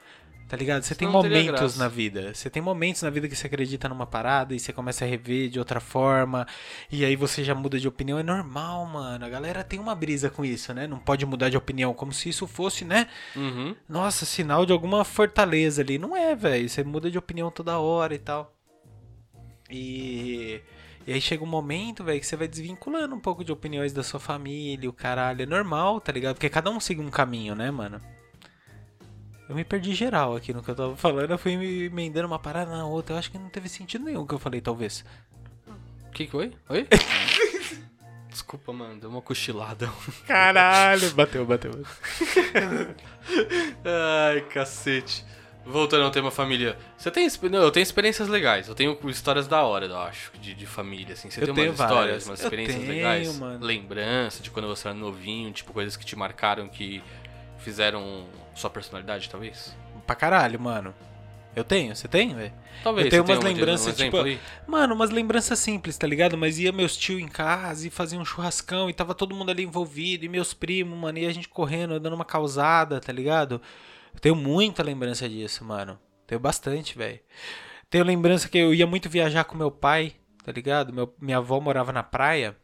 [0.47, 0.84] Tá ligado?
[0.84, 2.34] Você tem momentos na vida.
[2.34, 5.49] Você tem momentos na vida que você acredita numa parada e você começa a rever
[5.49, 6.45] de outra forma.
[6.91, 8.19] E aí você já muda de opinião.
[8.19, 9.25] É normal, mano.
[9.25, 10.86] A galera tem uma brisa com isso, né?
[10.86, 11.93] Não pode mudar de opinião.
[11.93, 13.08] Como se isso fosse, né?
[13.36, 13.75] Uhum.
[13.89, 15.97] Nossa, sinal de alguma fortaleza ali.
[15.97, 16.69] Não é, velho.
[16.69, 18.53] Você muda de opinião toda hora e tal.
[19.69, 20.62] E,
[21.08, 24.03] e aí chega um momento, velho, que você vai desvinculando um pouco de opiniões da
[24.03, 25.41] sua família, o caralho.
[25.41, 26.36] É normal, tá ligado?
[26.36, 27.99] Porque cada um segue um caminho, né, mano?
[29.49, 31.32] Eu me perdi geral aqui no que eu tava falando.
[31.32, 33.15] Eu fui me emendando uma parada na outra.
[33.15, 35.03] Eu acho que não teve sentido nenhum que eu falei, talvez.
[36.08, 36.51] O que que foi?
[36.69, 36.88] Oi?
[38.29, 39.91] Desculpa, mano, deu uma cochilada.
[40.25, 41.71] Caralho, bateu, bateu.
[43.86, 45.23] Ai, cacete.
[45.65, 46.77] Voltando ao tema família.
[46.97, 47.27] Você tem.
[47.49, 48.67] Não, eu tenho experiências legais.
[48.67, 51.29] Eu tenho histórias da hora, eu acho, de, de família, assim.
[51.29, 52.25] Você Eu tem umas histórias, várias.
[52.27, 53.38] umas Eu experiências tenho, legais?
[53.39, 53.65] mano.
[53.65, 57.01] Lembrança de quando você era novinho, tipo, coisas que te marcaram, que
[57.63, 59.76] fizeram sua personalidade, talvez?
[60.06, 60.93] Pra caralho, mano.
[61.56, 62.52] Eu tenho, você tem, velho?
[62.84, 64.39] Talvez Eu tenho umas um- lembranças, um tipo, aí.
[64.67, 66.36] Mano, umas lembranças simples, tá ligado?
[66.36, 69.63] Mas ia meus tio em casa e fazia um churrascão e tava todo mundo ali
[69.63, 73.62] envolvido, e meus primos, mano, e a gente correndo, dando uma causada, tá ligado?
[74.13, 75.99] Eu tenho muita lembrança disso, mano.
[76.26, 77.19] Tenho bastante, velho.
[77.88, 80.91] Tenho lembrança que eu ia muito viajar com meu pai, tá ligado?
[80.91, 82.58] Meu, minha avó morava na praia.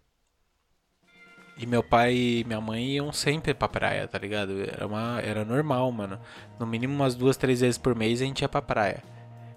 [1.61, 4.61] E meu pai e minha mãe iam sempre pra praia, tá ligado?
[4.61, 6.17] Era, uma, era normal, mano.
[6.57, 9.03] No mínimo umas duas, três vezes por mês a gente ia pra praia.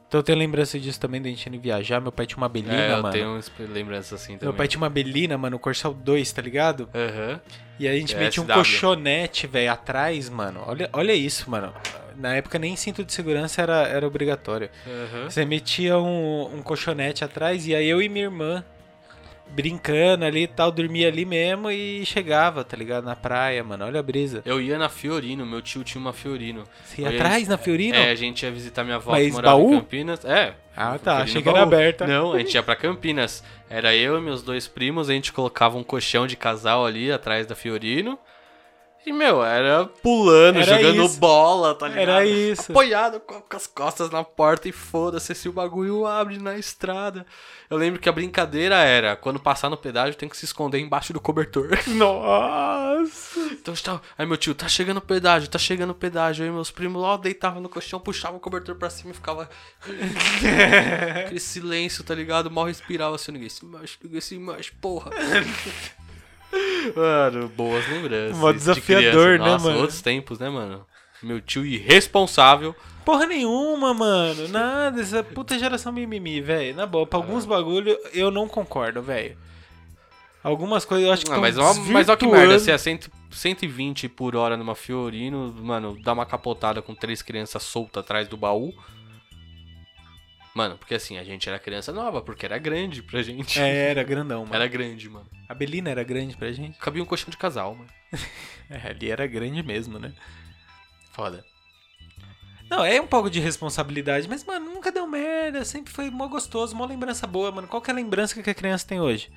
[0.08, 2.00] Então eu tenho lembrança disso também, da gente indo viajar.
[2.00, 3.10] Meu pai tinha uma belina, É, eu mano.
[3.12, 4.48] tenho umas lembranças assim também.
[4.48, 6.88] Meu pai tinha uma belina, mano, o Corcel 2, tá ligado?
[6.92, 7.40] Aham.
[7.78, 8.52] E aí a gente É, metia um SW.
[8.52, 10.60] colchonete, velho, atrás, mano.
[10.66, 11.72] Olha, olha isso, mano.
[12.16, 14.68] Na época nem cinto de segurança era, era obrigatório.
[14.86, 15.30] Aham.
[15.30, 18.62] Você metia um, um colchonete atrás e aí eu e minha irmã
[19.52, 23.04] brincando ali e tal, dormia ali mesmo e chegava, tá ligado?
[23.04, 23.84] Na praia, mano.
[23.84, 24.42] Olha a brisa.
[24.44, 26.64] Eu ia na Fiorino, meu tio tinha uma Fiorino.
[26.84, 27.96] Você ia Eu ia- atrás na Fiorino?
[27.96, 29.74] É, a gente ia visitar minha avó Mas que morava baú?
[29.74, 30.24] em Campinas.
[30.24, 30.54] É.
[30.76, 31.16] Ah, tá.
[31.16, 31.66] Fiorino Achei que era baú.
[31.74, 32.06] aberta.
[32.06, 33.44] Não, a gente ia pra Campinas.
[33.68, 37.46] Era eu e meus dois primos, a gente colocava um colchão de casal ali atrás
[37.46, 38.18] da Fiorino.
[39.04, 41.18] E, meu, era pulando, Era jogando isso.
[41.18, 42.02] bola, tá ligado?
[42.08, 42.70] Era isso.
[42.70, 47.26] Apoiado com as costas na porta e foda-se se o bagulho abre na estrada.
[47.68, 51.12] Eu lembro que a brincadeira era, quando passar no pedágio, tem que se esconder embaixo
[51.12, 51.70] do cobertor.
[51.88, 53.40] Nossa!
[53.52, 54.00] Então.
[54.16, 56.44] Aí meu tio, tá chegando o pedágio, tá chegando o pedágio.
[56.44, 59.48] Aí meus primos lá deitavam no colchão, puxavam o cobertor pra cima e ficava.
[61.24, 62.50] Aquele silêncio, tá ligado?
[62.50, 65.10] Mal respirava assim, ninguém se mexe, ninguém se mexe, porra.
[66.96, 68.36] mano, boas lembranças.
[68.38, 69.38] Mó de desafiador, criança.
[69.44, 69.80] né, Nossa, mano?
[69.80, 70.86] outros tempos, né, mano?
[71.22, 72.74] Meu tio irresponsável.
[73.04, 74.48] Porra nenhuma, mano.
[74.48, 75.00] Nada.
[75.00, 76.74] Essa puta geração mimimi, velho.
[76.76, 79.36] Na boa, pra alguns bagulho eu não concordo, velho.
[80.42, 82.76] Algumas coisas eu acho que Ah, tão mas, ó, mas ó que merda, se é
[82.76, 88.26] 100, 120 por hora numa Fiorino, mano, dá uma capotada com três crianças soltas atrás
[88.26, 88.74] do baú.
[90.54, 93.58] Mano, porque assim, a gente era criança nova, porque era grande pra gente.
[93.60, 94.54] É, era grandão, mano.
[94.54, 95.26] Era grande, mano.
[95.52, 96.78] A Belina era grande pra gente.
[96.78, 97.90] Cabia um colchão de casal, mano.
[98.70, 100.14] É, ali era grande mesmo, né?
[101.12, 101.44] Foda.
[102.70, 105.62] Não, é um pouco de responsabilidade, mas, mano, nunca deu merda.
[105.62, 107.68] Sempre foi mó gostoso, mó lembrança boa, mano.
[107.68, 109.30] Qual que é a lembrança que a criança tem hoje?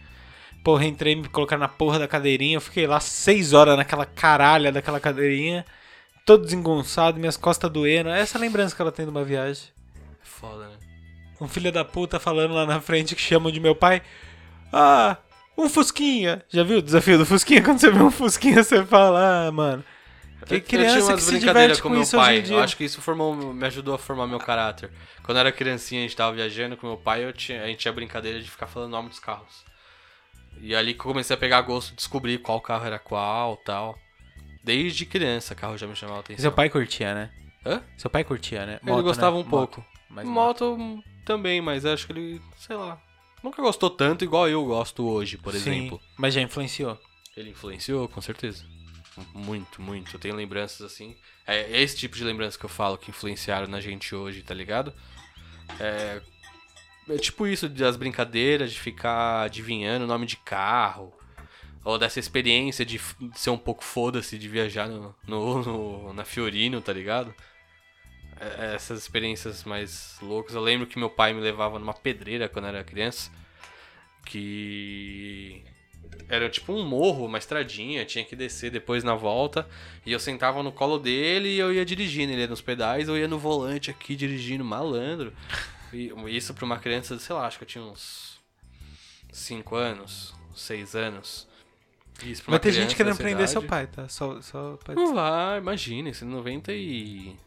[0.63, 2.56] Porra, entrei me colocar na porra da cadeirinha.
[2.56, 5.65] Eu fiquei lá seis horas naquela caralha daquela cadeirinha.
[6.25, 8.08] Todo desengonçado, minhas costas doendo.
[8.08, 9.65] Essa é a lembrança que ela tem de uma viagem.
[9.97, 10.78] É foda, né?
[11.41, 14.01] Um filho da puta falando lá na frente que chamam de meu pai.
[14.71, 15.17] Ah,
[15.58, 16.44] um Fusquinha.
[16.50, 17.63] Já viu o desafio do Fusquinha?
[17.63, 19.84] Quando você vê um Fusquinha, você fala, ah, mano.
[20.46, 22.44] Que Eu- eu criança tinha umas que se brincadeiras diverte com com meu pai.
[22.48, 24.91] Eu acho que isso formou, me ajudou a formar meu caráter.
[25.24, 27.80] Quando eu era criancinha, a gente tava viajando com meu pai, eu tinha, a gente
[27.80, 29.65] tinha brincadeira de ficar falando o nome dos carros.
[30.62, 33.98] E ali que eu comecei a pegar gosto de descobrir qual carro era qual tal.
[34.63, 36.41] Desde criança, carro já me chamava a atenção.
[36.41, 37.30] Seu pai curtia, né?
[37.65, 37.82] Hã?
[37.98, 38.80] Seu pai curtia, né?
[38.86, 39.41] Ele gostava né?
[39.41, 39.84] um pouco.
[40.10, 43.00] Mas Moto, hum, também, mas acho que ele, sei lá,
[43.43, 46.02] nunca gostou tanto igual eu gosto hoje, por Sim, exemplo.
[46.17, 47.00] mas já influenciou.
[47.36, 48.63] Ele influenciou, com certeza.
[49.34, 50.15] Muito, muito.
[50.15, 51.15] Eu tenho lembranças assim.
[51.48, 54.93] É esse tipo de lembrança que eu falo que influenciaram na gente hoje, tá ligado?
[55.80, 56.21] É,
[57.10, 61.13] é tipo isso das brincadeiras, de ficar adivinhando o nome de carro.
[61.84, 63.00] Ou dessa experiência de
[63.36, 67.34] ser um pouco foda-se de viajar no, no, no- na Fiorino, tá ligado?
[68.39, 70.56] É- é Essas experiências mais loucas.
[70.56, 73.32] Eu lembro que meu pai me levava numa pedreira quando eu era criança.
[74.26, 75.63] Que
[76.28, 79.67] era tipo um morro, uma estradinha, tinha que descer depois na volta.
[80.06, 82.34] E eu sentava no colo dele e eu ia dirigindo.
[82.34, 85.34] Ele ia nos pedais, eu ia no volante aqui dirigindo, malandro.
[85.93, 88.39] E isso pra uma criança, sei lá, acho que eu tinha uns
[89.32, 91.48] 5 anos, 6 anos.
[92.24, 94.08] Isso pra Vai ter gente querendo prender seu pai, tá?
[94.08, 94.95] Só, só pra...
[94.95, 97.38] Não vai, imagina, isso em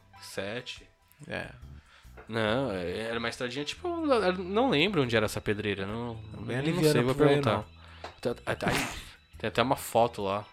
[0.42, 0.88] 97.
[1.26, 1.50] É.
[2.28, 6.82] Não, era uma estradinha, tipo, eu não lembro onde era essa pedreira, não, Bem não
[6.82, 7.64] sei, vou perguntar.
[9.38, 10.44] Tem até uma foto lá.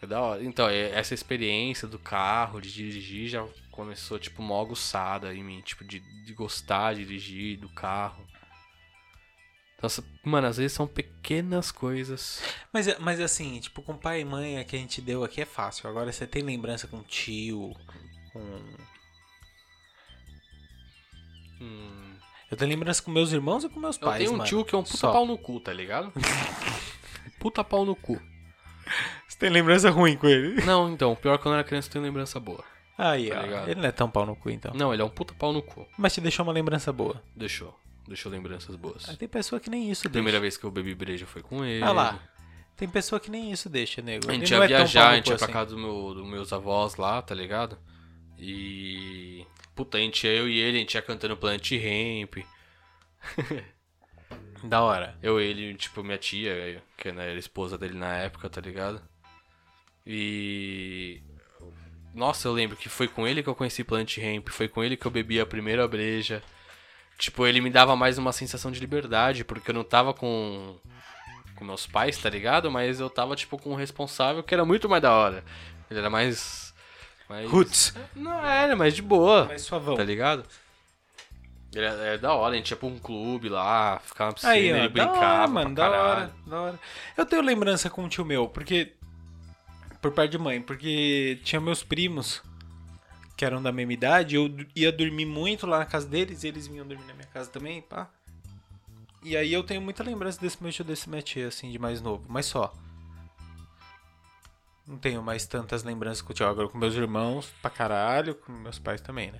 [0.00, 0.44] É da hora.
[0.44, 5.60] Então, é- essa experiência do carro, de dirigir, já começou, tipo, mó aguçada em mim,
[5.60, 8.24] tipo, de, de gostar de dirigir, do carro.
[9.82, 12.42] Nossa, mano, às vezes são pequenas coisas.
[12.72, 15.40] Mas, é- mas assim, tipo, com pai e mãe, a que a gente deu aqui
[15.40, 15.88] é fácil.
[15.90, 17.74] Agora você tem lembrança com tio,
[18.38, 18.78] com...
[21.64, 22.14] Hum,
[22.50, 24.48] Eu tenho lembrança com meus irmãos e com meus eu pais, tenho um mano.
[24.48, 25.12] tio que é um puta Só.
[25.12, 26.12] pau no cu, tá ligado?
[27.38, 28.20] puta pau no cu.
[29.28, 30.62] Você tem lembrança ruim com ele?
[30.64, 32.64] Não, então, pior que quando eu era criança eu tenho lembrança boa.
[32.96, 33.42] Aí, Tá ó.
[33.42, 33.68] ligado?
[33.68, 34.72] Ele não é tão pau no cu, então.
[34.74, 35.86] Não, ele é um puta pau no cu.
[35.96, 37.22] Mas te deixou uma lembrança boa.
[37.36, 37.78] Deixou.
[38.08, 39.08] Deixou lembranças boas.
[39.08, 40.42] Aí tem pessoa que nem isso A primeira deixa.
[40.42, 41.84] vez que eu bebi breja foi com ele.
[41.84, 42.18] Ah lá.
[42.74, 44.30] Tem pessoa que nem isso deixa, nego.
[44.30, 45.52] A Ele gente não ia é viajar, a gente ia pra assim.
[45.52, 47.76] casa do meu, dos meus avós lá, tá ligado?
[48.38, 49.46] E.
[49.74, 52.44] puta, a gente, eu e ele, a gente ia cantando Planet Ramp.
[54.64, 55.16] Da hora.
[55.22, 59.00] Eu, ele, tipo, minha tia, que né, era esposa dele na época, tá ligado?
[60.06, 61.22] E.
[62.14, 64.96] Nossa, eu lembro que foi com ele que eu conheci Planet Ramp, foi com ele
[64.96, 66.42] que eu bebi a primeira breja.
[67.18, 70.78] Tipo, ele me dava mais uma sensação de liberdade, porque eu não tava com.
[71.56, 72.70] com meus pais, tá ligado?
[72.70, 75.44] Mas eu tava, tipo, com um responsável que era muito mais da hora.
[75.90, 76.67] Ele era mais.
[77.28, 77.50] Mais...
[77.50, 77.94] Roots.
[78.14, 79.46] Não, era mais de boa.
[79.46, 79.96] Mais suavão.
[79.96, 80.44] Tá ligado?
[81.74, 84.52] Ele é, é da hora, a gente ia pra um clube lá, ficava na piscina,
[84.52, 85.20] Aí, ó, ele da brincava.
[85.20, 86.80] hora, mano, da hora, da hora.
[87.16, 88.94] Eu tenho lembrança com o tio meu, porque.
[90.00, 92.40] Por parte de mãe, porque tinha meus primos
[93.36, 96.66] que eram da mesma idade, eu ia dormir muito lá na casa deles, e eles
[96.66, 98.08] vinham dormir na minha casa também, pá.
[99.22, 102.00] E aí eu tenho muita lembrança desse meu tio, desse minha tia, assim, de mais
[102.00, 102.72] novo, mas só.
[104.88, 106.46] Não tenho mais tantas lembranças com o tio.
[106.46, 109.38] Agora com meus irmãos, pra caralho, com meus pais também, né?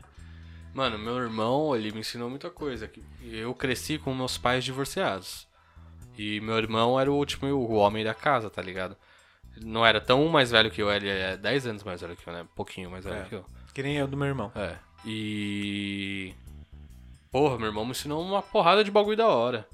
[0.74, 2.90] Mano, meu irmão, ele me ensinou muita coisa.
[3.22, 5.48] Eu cresci com meus pais divorciados.
[6.18, 8.94] E meu irmão era o último, o homem da casa, tá ligado?
[9.56, 12.28] Ele não era tão mais velho que eu, ele é 10 anos mais velho que
[12.28, 12.46] eu, né?
[12.54, 13.24] Pouquinho mais velho É.
[13.24, 13.44] que eu.
[13.72, 14.52] Que nem eu do meu irmão.
[14.54, 14.76] É.
[15.06, 16.34] E.
[17.30, 19.66] Porra, meu irmão me ensinou uma porrada de bagulho da hora.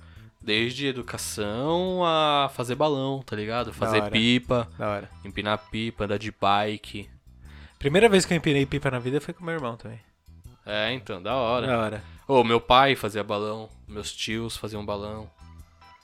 [0.44, 3.72] Desde educação a fazer balão, tá ligado?
[3.72, 4.10] Fazer hora.
[4.10, 5.10] pipa, Da hora.
[5.24, 7.08] empinar pipa, andar de bike.
[7.78, 10.00] Primeira vez que eu empinei pipa na vida foi com meu irmão também.
[10.66, 11.66] É, então, da hora.
[11.66, 12.04] Da hora.
[12.28, 15.30] Ô, meu pai fazia balão, meus tios faziam balão.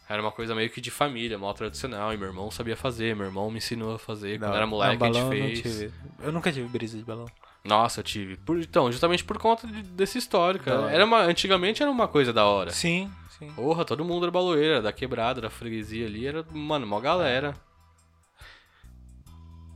[0.09, 2.13] Era uma coisa meio que de família, mal tradicional.
[2.13, 4.39] E meu irmão sabia fazer, meu irmão me ensinou a fazer.
[4.39, 5.63] Da Quando era moleque, Não, a balão gente eu não fez.
[5.63, 5.93] tive.
[6.23, 7.27] Eu nunca tive brisa de balão.
[7.65, 8.37] Nossa, eu tive.
[8.39, 10.65] Por- então, justamente por conta de- desse histórico.
[10.65, 10.91] Da.
[10.91, 12.71] Era uma, antigamente era uma coisa da hora.
[12.71, 13.51] Sim, sim.
[13.55, 17.55] Porra, todo mundo era baloeiro, era da quebrada, da freguesia ali, era, mano, mó galera.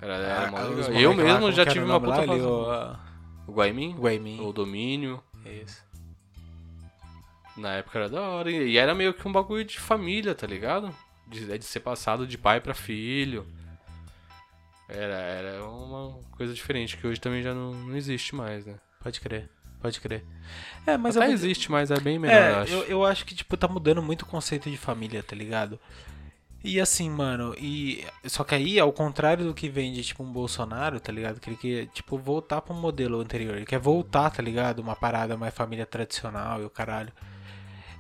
[0.00, 0.80] Era, era mó Ah, legal.
[0.80, 2.22] os Eu lá, mesmo como já tive uma puta lá?
[2.22, 2.96] Ali, o,
[3.50, 3.96] O Guaimin?
[3.96, 4.40] Guaimin.
[4.40, 5.22] O Domínio.
[5.44, 5.82] Isso.
[7.56, 8.50] Na época era da hora.
[8.50, 10.94] E era meio que um bagulho de família, tá ligado?
[11.26, 13.46] De, é de ser passado de pai pra filho.
[14.88, 18.74] Era, era uma coisa diferente, que hoje também já não, não existe mais, né?
[19.02, 19.48] Pode crer.
[19.84, 20.24] Pode crer.
[20.86, 22.72] É, mas Até eu existe, mas é bem menor, É, eu acho.
[22.72, 25.78] eu, eu acho que, tipo, tá mudando muito o conceito de família, tá ligado?
[26.64, 28.02] E assim, mano, e.
[28.24, 31.38] Só que aí, ao contrário do que vem de, tipo, um Bolsonaro, tá ligado?
[31.38, 33.56] Que ele quer, tipo, voltar um modelo anterior.
[33.56, 34.78] Ele quer voltar, tá ligado?
[34.78, 37.12] Uma parada mais família tradicional e o caralho.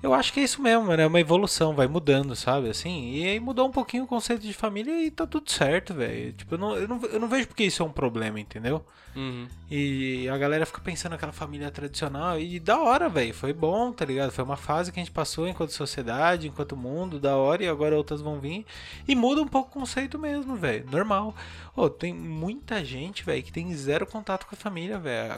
[0.04, 1.00] Eu acho que é isso mesmo, mano.
[1.00, 2.68] É uma evolução, vai mudando, sabe?
[2.68, 6.30] Assim, e aí mudou um pouquinho o conceito de família e tá tudo certo, velho.
[6.34, 8.84] Tipo, eu não, eu, não, eu não vejo porque isso é um problema, entendeu?
[9.16, 9.46] Uhum.
[9.70, 13.32] E a galera fica pensando naquela família tradicional e da hora, velho.
[13.32, 14.30] Foi bom, tá ligado?
[14.30, 17.96] Foi uma fase que a gente passou enquanto sociedade, enquanto mundo, da hora, e agora
[17.96, 18.66] outras vão vir.
[19.08, 20.84] E muda um pouco o conceito mesmo, velho.
[20.90, 21.34] Normal.
[21.76, 25.34] Ô, tem muita gente, velho, que tem zero contato com a família, velho.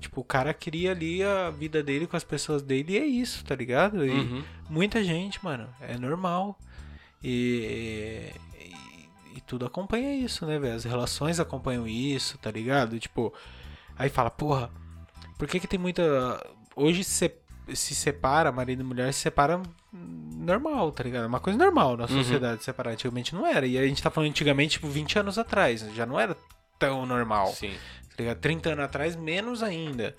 [0.00, 3.44] Tipo, o cara cria ali a vida dele com as pessoas dele e é isso,
[3.44, 4.04] tá ligado?
[4.08, 4.44] E Uhum.
[4.68, 5.68] muita gente, mano.
[5.80, 6.58] É normal.
[7.22, 10.74] E, e, e tudo acompanha isso, né, velho?
[10.76, 12.98] As relações acompanham isso, tá ligado?
[12.98, 13.32] Tipo,
[13.98, 14.70] aí fala, porra,
[15.38, 16.02] por que que tem muita.
[16.76, 17.32] Hoje se,
[17.74, 19.60] se separa, marido e mulher se separa
[19.92, 21.24] normal, tá ligado?
[21.24, 22.08] É uma coisa normal na Uhum.
[22.08, 22.92] sociedade separar.
[22.92, 23.66] Antigamente não era.
[23.66, 25.80] E a gente tá falando antigamente, tipo, 20 anos atrás.
[25.94, 26.36] Já não era
[26.78, 27.72] tão normal Sim.
[28.10, 28.38] tá ligado?
[28.38, 30.16] 30 anos atrás, menos ainda,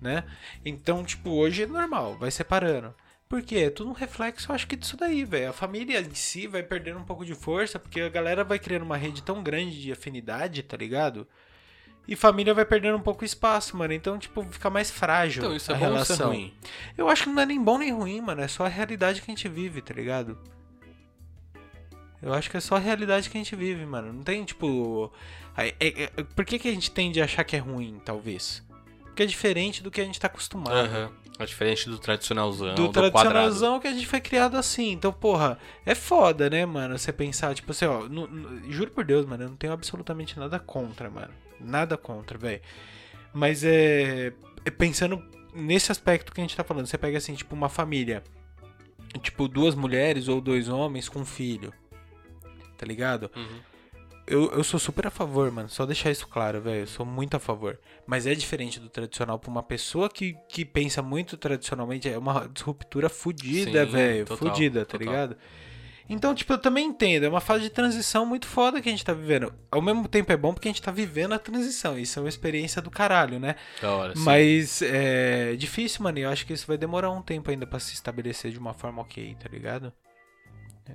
[0.00, 0.24] né?
[0.64, 2.92] Então, tipo, hoje é normal, vai separando.
[3.30, 3.58] Por quê?
[3.58, 5.50] É tudo um reflexo, eu acho que disso daí, velho.
[5.50, 8.82] A família em si vai perdendo um pouco de força, porque a galera vai criando
[8.82, 11.28] uma rede tão grande de afinidade, tá ligado?
[12.08, 13.92] E família vai perdendo um pouco espaço, mano.
[13.92, 16.14] Então, tipo, fica mais frágil Então, isso é a bom ou relação.
[16.16, 16.54] isso é ruim?
[16.98, 18.40] Eu acho que não é nem bom nem ruim, mano.
[18.42, 20.36] É só a realidade que a gente vive, tá ligado?
[22.20, 24.12] Eu acho que é só a realidade que a gente vive, mano.
[24.12, 25.12] Não tem, tipo.
[25.56, 28.60] é- é- por que, que a gente tende a achar que é ruim, talvez?
[29.04, 30.74] Porque é diferente do que a gente tá acostumado.
[30.76, 31.12] Aham.
[31.40, 33.10] É diferente do tradicionalzão, Do do, quadrado.
[33.12, 34.92] tradicionalzão que a gente foi criado assim.
[34.92, 36.98] Então, porra, é foda, né, mano?
[36.98, 38.02] Você pensar, tipo assim, ó.
[38.68, 41.32] juro por Deus, mano, eu não tenho absolutamente nada contra, mano.
[41.58, 42.60] Nada contra, velho.
[43.32, 44.70] Mas é, é.
[44.70, 45.22] Pensando
[45.54, 48.22] nesse aspecto que a gente tá falando, você pega assim, tipo, uma família.
[49.22, 51.72] Tipo, duas mulheres ou dois homens com um filho.
[52.76, 53.30] Tá ligado?
[53.34, 53.60] Uhum.
[54.30, 55.68] Eu, eu sou super a favor, mano.
[55.68, 56.82] Só deixar isso claro, velho.
[56.82, 57.78] Eu sou muito a favor.
[58.06, 62.08] Mas é diferente do tradicional pra uma pessoa que, que pensa muito tradicionalmente.
[62.08, 64.26] É uma disruptura fodida, Sim, velho.
[64.26, 65.06] Fodida, tá total.
[65.06, 65.36] ligado?
[66.08, 67.24] Então, tipo, eu também entendo.
[67.24, 69.52] É uma fase de transição muito foda que a gente tá vivendo.
[69.70, 71.98] Ao mesmo tempo é bom porque a gente tá vivendo a transição.
[71.98, 73.56] Isso é uma experiência do caralho, né?
[73.80, 74.22] Da hora, sim.
[74.24, 76.18] Mas é difícil, mano.
[76.18, 78.74] e Eu acho que isso vai demorar um tempo ainda pra se estabelecer de uma
[78.74, 79.92] forma ok, tá ligado?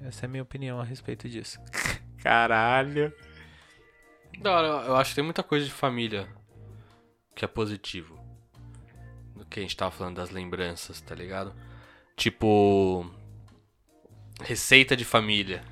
[0.05, 1.59] Essa é a minha opinião a respeito disso.
[2.25, 3.13] Caralho.
[4.39, 6.27] Da hora, eu acho que tem muita coisa de família
[7.35, 8.19] que é positivo.
[9.47, 11.53] que a gente tava falando das lembranças, tá ligado?
[12.17, 13.05] Tipo.
[14.41, 15.63] Receita de família.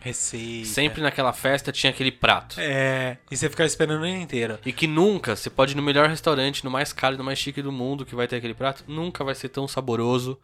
[0.00, 0.68] Receita.
[0.68, 2.60] Sempre naquela festa tinha aquele prato.
[2.60, 4.60] É, e você ficava esperando o ano inteiro.
[4.64, 7.60] E que nunca, você pode ir no melhor restaurante, no mais caro, no mais chique
[7.60, 10.38] do mundo que vai ter aquele prato, nunca vai ser tão saboroso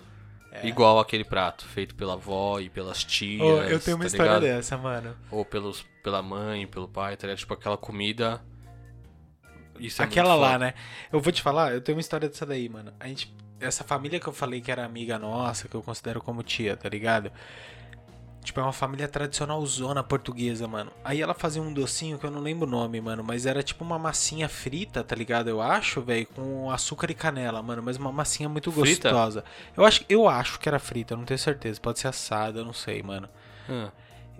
[0.62, 3.40] igual aquele prato, feito pela avó e pelas tias.
[3.40, 4.56] Ô, eu tenho uma tá história ligado?
[4.56, 5.16] dessa, mano.
[5.30, 7.38] Ou pelos, pela mãe, pelo pai, tá ligado?
[7.38, 8.42] Tipo aquela comida.
[9.78, 10.74] Isso é Aquela lá, né?
[11.12, 12.92] Eu vou te falar, eu tenho uma história dessa daí, mano.
[13.00, 16.42] A gente, essa família que eu falei que era amiga nossa, que eu considero como
[16.42, 17.32] tia, tá ligado?
[18.42, 20.92] Tipo, é uma família tradicional zona portuguesa, mano.
[21.04, 23.84] Aí ela fazia um docinho que eu não lembro o nome, mano, mas era tipo
[23.84, 25.48] uma massinha frita, tá ligado?
[25.48, 29.10] Eu acho, velho, com açúcar e canela, mano, mas uma massinha muito Frita?
[29.12, 29.44] gostosa.
[29.76, 31.80] Eu acho, eu acho que era frita, eu não tenho certeza.
[31.80, 33.28] Pode ser assada, eu não sei, mano.
[33.68, 33.92] Ah,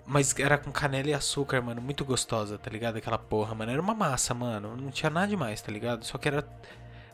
[0.05, 1.81] Mas era com canela e açúcar, mano.
[1.81, 2.97] Muito gostosa, tá ligado?
[2.97, 3.71] Aquela porra, mano.
[3.71, 4.75] Era uma massa, mano.
[4.75, 6.03] Não tinha nada demais, tá ligado?
[6.05, 6.45] Só que era.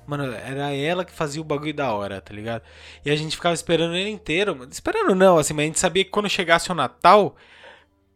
[0.09, 2.63] Mano, era ela que fazia o bagulho da hora, tá ligado?
[3.05, 4.55] E a gente ficava esperando ele inteiro.
[4.55, 4.71] mano.
[4.71, 7.35] Esperando não, assim, mas a gente sabia que quando chegasse o Natal,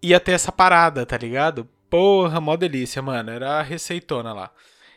[0.02, 1.70] ia ter essa parada, tá ligado?
[1.92, 3.30] Porra, mó delícia, mano.
[3.30, 4.52] Era a receitona lá.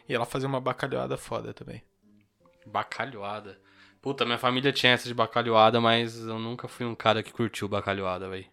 [0.08, 1.82] E ela fazia uma bacalhoada foda também.
[2.64, 3.58] bacalhoada.
[4.00, 7.68] Puta, minha família tinha essa de bacalhoada, mas eu nunca fui um cara que curtiu
[7.68, 8.46] bacalhoada, velho.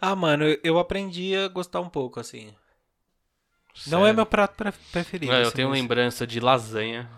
[0.00, 2.54] Ah, mano, eu- aprendi a gostar um pouco, assim.
[3.86, 5.30] Não é meu prato pre- preferido.
[5.32, 7.08] Não, eu assim, tenho lembrança de lasanha.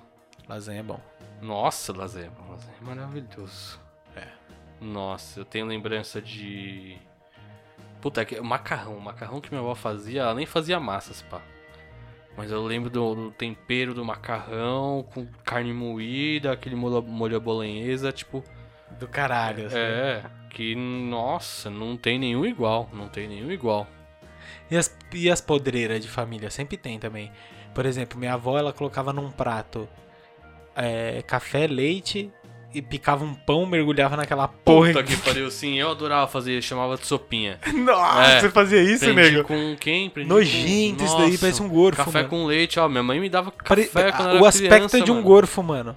[0.50, 1.00] Lasanha é bom.
[1.40, 2.32] Nossa, lasanha.
[2.50, 3.78] Lasanha é maravilhoso.
[4.16, 4.26] É.
[4.80, 6.98] Nossa, eu tenho lembrança de.
[8.00, 8.96] Puta, é que macarrão.
[8.96, 11.40] O macarrão que minha avó fazia, ela nem fazia massas, pá.
[12.36, 17.40] Mas eu lembro do, do tempero do macarrão com carne moída, aquele molho, molho à
[17.40, 18.42] bolonhesa, tipo.
[18.98, 19.78] Do caralho, assim.
[19.78, 22.90] É, que nossa, não tem nenhum igual.
[22.92, 23.86] Não tem nenhum igual.
[24.68, 26.50] E as, e as podreiras de família?
[26.50, 27.30] Sempre tem também.
[27.72, 29.88] Por exemplo, minha avó, ela colocava num prato
[30.76, 32.30] é, café, leite
[32.72, 34.88] e picava um pão, mergulhava naquela porra.
[34.92, 37.58] Puta que pariu, sim, eu adorava fazer, chamava de sopinha.
[37.74, 38.40] Nossa, É.
[38.40, 39.42] você fazia isso, nego?
[39.44, 40.06] com quem?
[40.06, 41.04] Aprendi Nojento com...
[41.04, 42.28] isso daí, parece um gorfo, Café mano.
[42.28, 42.88] com leite, ó.
[42.88, 45.14] Minha mãe me dava Pare- café quando eu o era aspecto criança, é de um
[45.16, 45.26] mano.
[45.26, 45.96] gorfo, mano.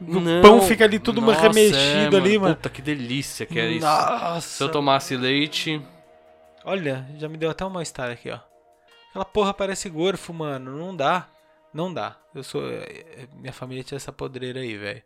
[0.00, 2.54] O Não, pão fica ali tudo nossa, remexido é, ali, mano.
[2.54, 3.86] Puta, que delícia que era isso.
[3.86, 4.40] Nossa.
[4.40, 5.80] Se eu tomasse leite...
[6.64, 8.38] Olha, já me deu até um mal-estar aqui, ó.
[9.10, 10.76] Aquela porra parece gorfo, mano.
[10.76, 11.28] Não dá.
[11.76, 12.16] Não dá.
[12.34, 12.66] Eu sou.
[12.70, 15.02] é, é, Minha família tinha essa podreira aí, velho.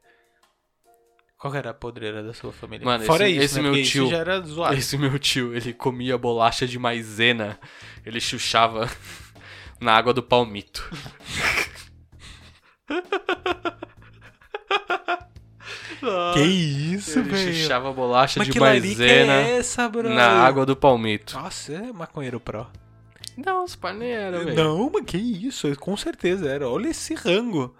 [1.37, 2.85] Qual era a podreira da sua família?
[2.85, 3.63] Mano, Fora esse- isso, esse né?
[3.63, 4.75] meu Porque tio- Isso já era zoado.
[4.77, 7.59] Esse meu tio, ele comia bolacha de maisena.
[8.07, 8.89] Ele chuchava
[9.81, 10.89] na água do palmito.
[16.33, 17.55] Que isso, Ele velho?
[17.55, 21.35] chuchava bolacha Mas de maisena é essa, na água do palmito.
[21.39, 22.67] Nossa, é maconheiro pro.
[23.45, 24.55] Não, os pais nem era, velho.
[24.55, 25.75] Não, mas que isso?
[25.77, 26.69] Com certeza era.
[26.69, 27.75] Olha esse rango.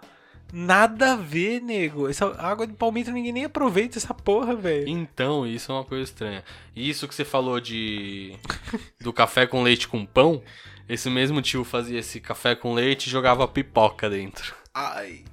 [0.53, 2.09] Nada a ver, nego.
[2.09, 4.87] Essa água de palmito ninguém nem aproveita essa porra, velho.
[4.87, 6.43] Então, isso é uma coisa estranha.
[6.75, 8.35] E isso que você falou de
[8.99, 10.41] do café com leite com pão,
[10.89, 14.53] esse mesmo tio fazia esse café com leite e jogava pipoca dentro.
[14.73, 15.23] Ai.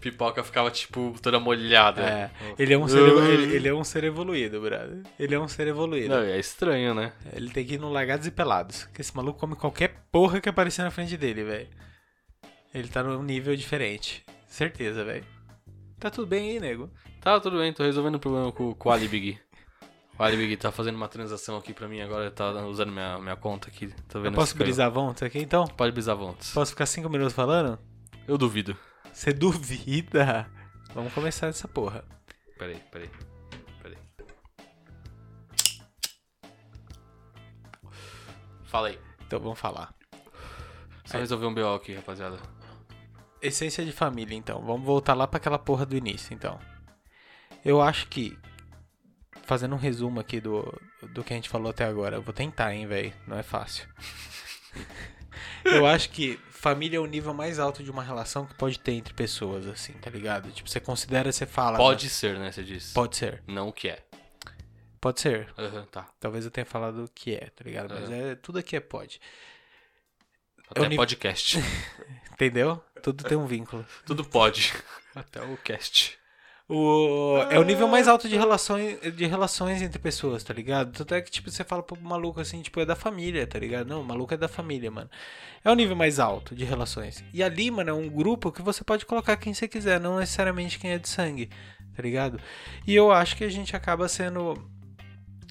[0.00, 2.02] Pipoca ficava tipo toda molhada.
[2.02, 3.24] É, ele é um ser, Uh.
[3.24, 5.02] ele, ele é um ser evoluído, brother.
[5.18, 6.08] Ele é um ser evoluído.
[6.14, 7.12] Não, é estranho, né?
[7.32, 8.84] Ele tem que ir no Largados e Pelados.
[8.94, 11.68] Que esse maluco come qualquer porra que aparecer na frente dele, velho.
[12.74, 14.24] Ele tá num nível diferente.
[14.46, 15.24] Certeza, velho.
[15.98, 16.90] Tá tudo bem aí, nego.
[17.20, 19.38] Tá, tudo bem, tô resolvendo o problema com, com o Alibig.
[20.18, 23.68] O Alibig tá fazendo uma transação aqui pra mim agora, tá usando minha, minha conta
[23.68, 23.88] aqui.
[24.08, 24.64] Tô Eu vendo posso esse cara.
[24.64, 25.64] brisar vontes aqui, então?
[25.66, 26.52] Pode brisar vontes.
[26.52, 27.78] Posso ficar cinco minutos falando?
[28.26, 28.76] Eu duvido.
[29.18, 30.48] Você duvida?
[30.94, 32.04] Vamos começar essa porra.
[32.56, 33.10] Peraí, peraí.
[33.82, 33.98] Peraí.
[38.62, 38.98] Fala aí.
[39.26, 39.92] Então vamos falar.
[41.04, 42.38] Só resolver um BO aqui, rapaziada.
[43.42, 44.64] Essência de família, então.
[44.64, 46.56] Vamos voltar lá pra aquela porra do início, então.
[47.64, 48.38] Eu acho que.
[49.42, 50.62] Fazendo um resumo aqui do,
[51.12, 52.14] do que a gente falou até agora.
[52.14, 53.12] Eu vou tentar, hein, velho.
[53.26, 53.88] Não é fácil.
[55.66, 58.92] eu acho que família é o nível mais alto de uma relação que pode ter
[58.92, 60.50] entre pessoas, assim, tá ligado?
[60.50, 61.78] Tipo, você considera, você fala.
[61.78, 62.50] Pode ser, né?
[62.50, 62.92] Você disse.
[62.92, 63.42] Pode ser.
[63.46, 64.04] Não o que é.
[65.00, 65.48] Pode ser.
[65.56, 66.08] Aham, tá.
[66.18, 67.94] Talvez eu tenha falado o que é, tá ligado?
[67.94, 69.20] Mas é, tudo aqui é pode.
[70.68, 71.58] Até nível- podcast.
[72.32, 72.82] Entendeu?
[73.02, 73.86] Tudo tem um vínculo.
[74.04, 74.72] Tudo pode.
[75.14, 76.17] Até o cast.
[76.70, 80.92] O, é o nível mais alto de relações, de relações entre pessoas, tá ligado?
[80.92, 83.88] Tanto é que, tipo, você fala pro maluco assim, tipo, é da família, tá ligado?
[83.88, 85.08] Não, o maluco é da família, mano.
[85.64, 87.24] É o nível mais alto de relações.
[87.32, 90.78] E ali, mano, é um grupo que você pode colocar quem você quiser, não necessariamente
[90.78, 91.48] quem é de sangue,
[91.96, 92.38] tá ligado?
[92.86, 94.54] E eu acho que a gente acaba sendo.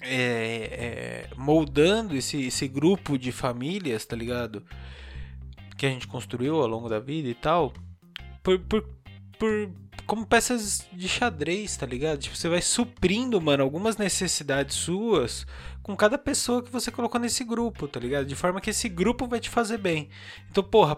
[0.02, 4.64] é, é, moldando esse, esse grupo de famílias, tá ligado?
[5.76, 7.72] Que a gente construiu ao longo da vida e tal.
[8.42, 8.84] Por, por
[9.38, 9.70] por
[10.08, 12.18] como peças de xadrez, tá ligado?
[12.18, 15.46] Tipo, você vai suprindo, mano, algumas necessidades suas
[15.82, 18.24] com cada pessoa que você colocou nesse grupo, tá ligado?
[18.24, 20.08] De forma que esse grupo vai te fazer bem.
[20.50, 20.96] Então, porra,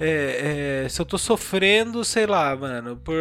[0.00, 3.14] é, é, se eu tô sofrendo, sei lá, mano, por,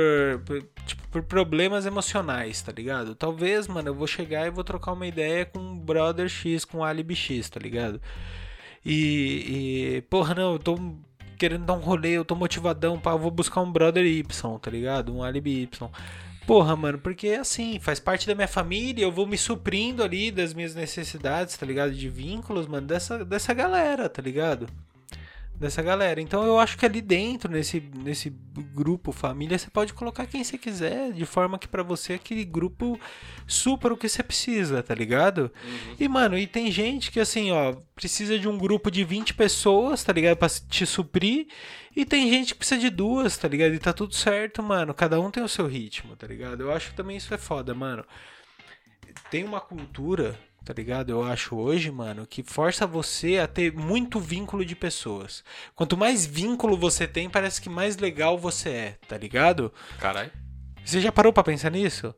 [0.46, 3.14] por, tipo, por problemas emocionais, tá ligado?
[3.14, 6.78] Talvez, mano, eu vou chegar e vou trocar uma ideia com um brother X, com
[6.78, 8.02] um alibi X, tá ligado?
[8.86, 10.78] E, e porra, não, eu tô
[11.38, 15.16] querendo dar um rolê, eu tô motivadão, pá, vou buscar um brother Y, tá ligado?
[15.16, 15.90] Um alibi Y.
[16.46, 20.54] Porra, mano, porque assim, faz parte da minha família, eu vou me suprindo ali das
[20.54, 21.92] minhas necessidades, tá ligado?
[21.92, 24.68] De vínculos, mano, dessa, dessa galera, tá ligado?
[25.60, 26.22] Dessa galera.
[26.22, 28.30] Então eu acho que ali dentro, nesse, nesse
[28.74, 33.00] grupo família, você pode colocar quem você quiser, de forma que para você aquele grupo
[33.48, 35.52] supra o que você precisa, tá ligado?
[35.64, 35.96] Uhum.
[36.00, 40.04] E, mano, e tem gente que assim, ó, precisa de um grupo de 20 pessoas,
[40.04, 40.38] tá ligado?
[40.38, 41.48] Pra te suprir.
[41.96, 43.74] E tem gente que precisa de duas, tá ligado?
[43.74, 44.94] E tá tudo certo, mano.
[44.94, 46.62] Cada um tem o seu ritmo, tá ligado?
[46.62, 48.06] Eu acho que também isso é foda, mano.
[49.32, 51.12] Tem uma cultura tá ligado?
[51.12, 55.42] Eu acho hoje, mano, que força você a ter muito vínculo de pessoas.
[55.74, 59.72] Quanto mais vínculo você tem, parece que mais legal você é, tá ligado?
[59.98, 60.30] Caralho.
[60.84, 62.14] Você já parou para pensar nisso?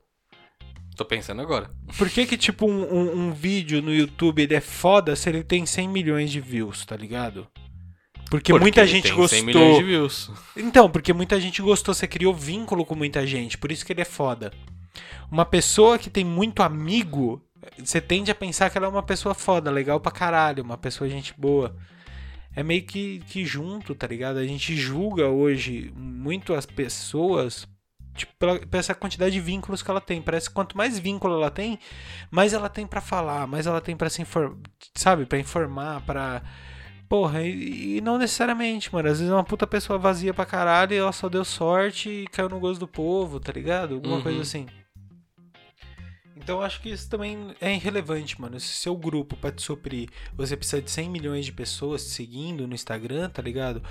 [0.95, 1.69] Tô pensando agora.
[1.95, 5.43] Por que que, tipo, um, um, um, vídeo no YouTube ele é foda se ele
[5.43, 7.47] tem 100 milhões de views, tá ligado?
[8.31, 9.27] Porque, porque muita gente gostou.
[9.27, 10.31] 100 milhões de views.
[10.57, 14.01] Então, porque muita gente gostou, você criou vínculo com muita gente, por isso que ele
[14.01, 14.51] é foda.
[15.31, 17.43] Uma pessoa que tem muito amigo,
[17.77, 21.09] você tende a pensar que ela é uma pessoa foda, legal pra caralho, uma pessoa
[21.09, 21.75] gente boa.
[22.55, 24.37] É meio que, que junto, tá ligado?
[24.37, 27.67] A gente julga hoje muito as pessoas
[28.15, 30.21] tipo, pela, pela essa quantidade de vínculos que ela tem.
[30.21, 31.79] Parece que quanto mais vínculo ela tem,
[32.31, 34.57] mais ela tem para falar, mais ela tem para se informar,
[34.95, 35.25] sabe?
[35.25, 36.41] para informar, para
[37.09, 39.09] Porra, e, e, não necessariamente, mano.
[39.09, 42.27] Às vezes é uma puta pessoa vazia pra caralho e ela só deu sorte e
[42.27, 43.95] caiu no gosto do povo, tá ligado?
[43.95, 44.21] Alguma uhum.
[44.21, 44.67] coisa assim.
[46.49, 48.59] Então acho que isso também é irrelevante, mano.
[48.59, 52.67] Se seu grupo para te suprir, você precisa de 100 milhões de pessoas te seguindo
[52.67, 53.83] no Instagram, tá ligado?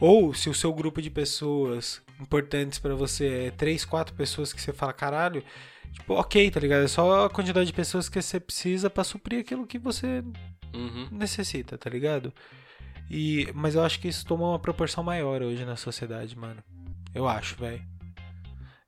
[0.00, 4.62] Ou se o seu grupo de pessoas importantes para você é 3, 4 pessoas que
[4.62, 5.44] você fala, caralho,
[5.92, 6.84] tipo, ok, tá ligado?
[6.84, 10.24] É só a quantidade de pessoas que você precisa para suprir aquilo que você
[10.74, 11.08] uhum.
[11.12, 12.32] necessita, tá ligado?
[13.10, 16.64] E, mas eu acho que isso toma uma proporção maior hoje na sociedade, mano.
[17.14, 17.95] Eu acho, velho.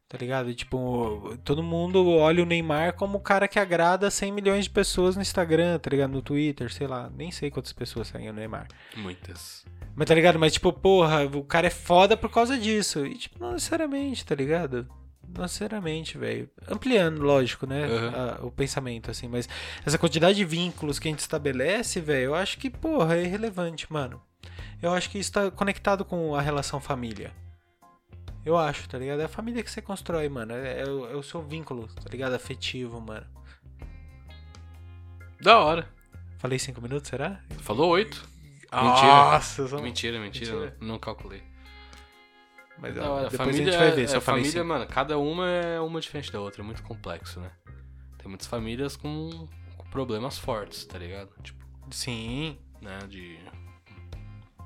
[0.08, 0.54] Tá ligado?
[0.54, 5.16] Tipo, todo mundo olha o Neymar como o cara que agrada 100 milhões de pessoas
[5.16, 6.10] no Instagram, tá ligado?
[6.10, 7.10] No Twitter, sei lá.
[7.14, 8.68] Nem sei quantas pessoas seguem o Neymar.
[8.96, 9.66] Muitas.
[9.94, 10.38] Mas tá ligado?
[10.38, 13.04] Mas tipo, porra, o cara é foda por causa disso.
[13.04, 14.88] E tipo, não necessariamente, tá ligado?
[15.28, 16.48] Não necessariamente, velho.
[16.66, 17.86] Ampliando, lógico, né?
[17.86, 18.08] Uhum.
[18.08, 19.28] A, o pensamento, assim.
[19.28, 19.46] Mas
[19.84, 23.92] essa quantidade de vínculos que a gente estabelece, velho, eu acho que, porra, é irrelevante,
[23.92, 24.22] mano.
[24.80, 27.30] Eu acho que isso tá conectado com a relação família.
[28.48, 29.20] Eu acho, tá ligado?
[29.20, 30.54] É a família que você constrói, mano.
[30.54, 32.32] É, é, o, é o seu vínculo, tá ligado?
[32.32, 33.26] Afetivo, mano.
[35.38, 35.86] Da hora.
[36.38, 37.42] Falei cinco minutos, será?
[37.58, 38.26] Falou oito.
[38.72, 38.82] Mentira.
[38.82, 40.76] Nossa, mentira, mentira, mentira.
[40.80, 41.42] Não, não calculei.
[42.78, 43.28] Mas ó, hora.
[43.28, 46.00] depois família, a gente vai ver se é, eu família, mano, cada uma é uma
[46.00, 46.62] diferente da outra.
[46.62, 47.50] É muito complexo, né?
[48.16, 49.46] Tem muitas famílias com,
[49.76, 51.30] com problemas fortes, tá ligado?
[51.42, 52.56] Tipo, Sim.
[52.80, 52.98] Né?
[53.10, 53.38] De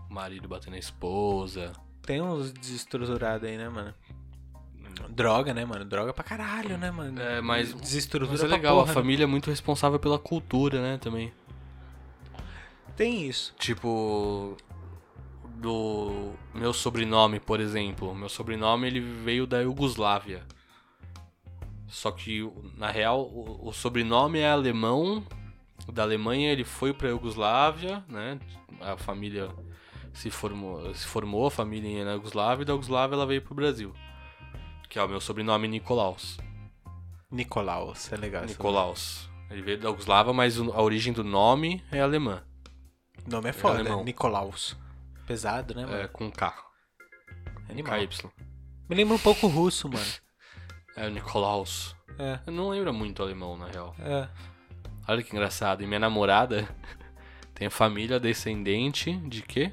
[0.08, 1.72] marido batendo a esposa
[2.02, 3.94] tem uns desestruturados aí, né, mano?
[5.08, 5.84] Droga, né, mano?
[5.84, 7.20] Droga pra caralho, né, mano?
[7.20, 7.72] É, mas.
[7.74, 8.94] Desestrutura mas é legal, porra, a né?
[8.94, 11.32] família é muito responsável pela cultura, né, também.
[12.96, 13.54] Tem isso.
[13.58, 14.56] Tipo.
[15.56, 18.12] Do meu sobrenome, por exemplo.
[18.14, 20.42] Meu sobrenome ele veio da Iugoslávia.
[21.86, 25.24] Só que, na real, o, o sobrenome é alemão.
[25.92, 28.40] Da Alemanha ele foi pra Iugoslávia, né?
[28.80, 29.50] A família
[30.12, 33.94] se formou, se formou a família na Yugoslávia e da Yugoslávia ela veio pro Brasil.
[34.88, 36.38] Que é o meu sobrenome Nicolaus.
[37.30, 38.44] Nicolaus, é legal.
[38.44, 39.30] Nicolaus.
[39.50, 42.42] Ele veio da Yugoslávia, mas a origem do nome é alemã.
[43.26, 44.76] O nome é foda, é Nicolaus.
[45.26, 45.96] Pesado, né, mano?
[45.96, 46.54] É, com K.
[47.68, 47.98] Animal.
[47.98, 48.30] KY.
[48.88, 50.04] Me lembra um pouco russo, mano.
[50.94, 51.96] É, o Nicolaus.
[52.18, 52.38] É.
[52.46, 53.96] Eu não lembro muito alemão, na real.
[53.98, 54.28] É.
[55.08, 55.82] Olha que engraçado.
[55.82, 56.68] E minha namorada
[57.54, 59.72] tem família descendente de quê?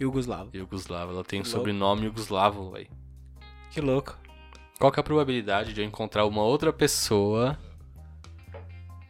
[0.00, 0.50] Yugoslavo.
[0.54, 1.12] Yugoslavo.
[1.12, 2.88] Ela tem o sobrenome Yugoslavo, velho.
[3.70, 4.18] Que louco.
[4.78, 7.58] Qual que é a probabilidade de eu encontrar uma outra pessoa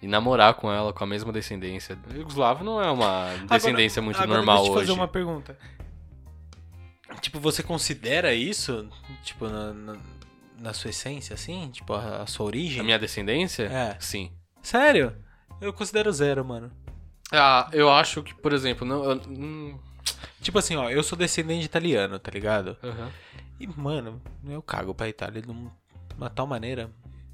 [0.01, 1.99] e namorar com ela com a mesma descendência?
[2.15, 4.87] Yugoslavo não é uma descendência agora, muito agora normal deixa eu te hoje.
[4.87, 5.59] fazer uma pergunta.
[7.21, 8.89] Tipo, você considera isso,
[9.23, 9.97] tipo, na, na,
[10.59, 11.71] na sua essência, assim?
[11.71, 12.81] Tipo, a, a, sua origem?
[12.81, 13.65] A minha descendência?
[13.65, 13.97] É.
[13.99, 14.33] Sim.
[14.63, 15.17] Sério?
[15.61, 16.71] Eu considero zero, mano.
[17.33, 19.81] Ah, eu acho que, por exemplo, não, eu,
[20.47, 22.77] Tipo assim, ó, eu sou descendente italiano, tá ligado?
[22.81, 23.11] Uhum.
[23.59, 25.69] E, mano, eu cago pra Itália de um-
[26.17, 26.89] uma tal maneira.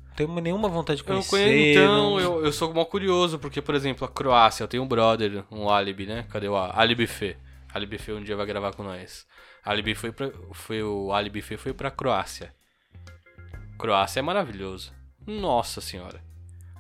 [0.06, 1.30] Não tenho nenhuma vontade de Eu conhecer.
[1.30, 4.82] conheço, então, não- eu, eu sou mal curioso, porque, por exemplo, a Croácia, eu tenho
[4.82, 6.24] um brother, um Alibi, né?
[6.30, 7.36] Cadê o Alibi Fê?
[7.74, 9.26] Alibi Fê um dia vai gravar com nós.
[9.62, 12.54] Alibi foi, pra, foi o Alibi Fê foi pra Croácia.
[13.78, 14.90] Croácia é maravilhoso.
[15.26, 16.18] Nossa senhora.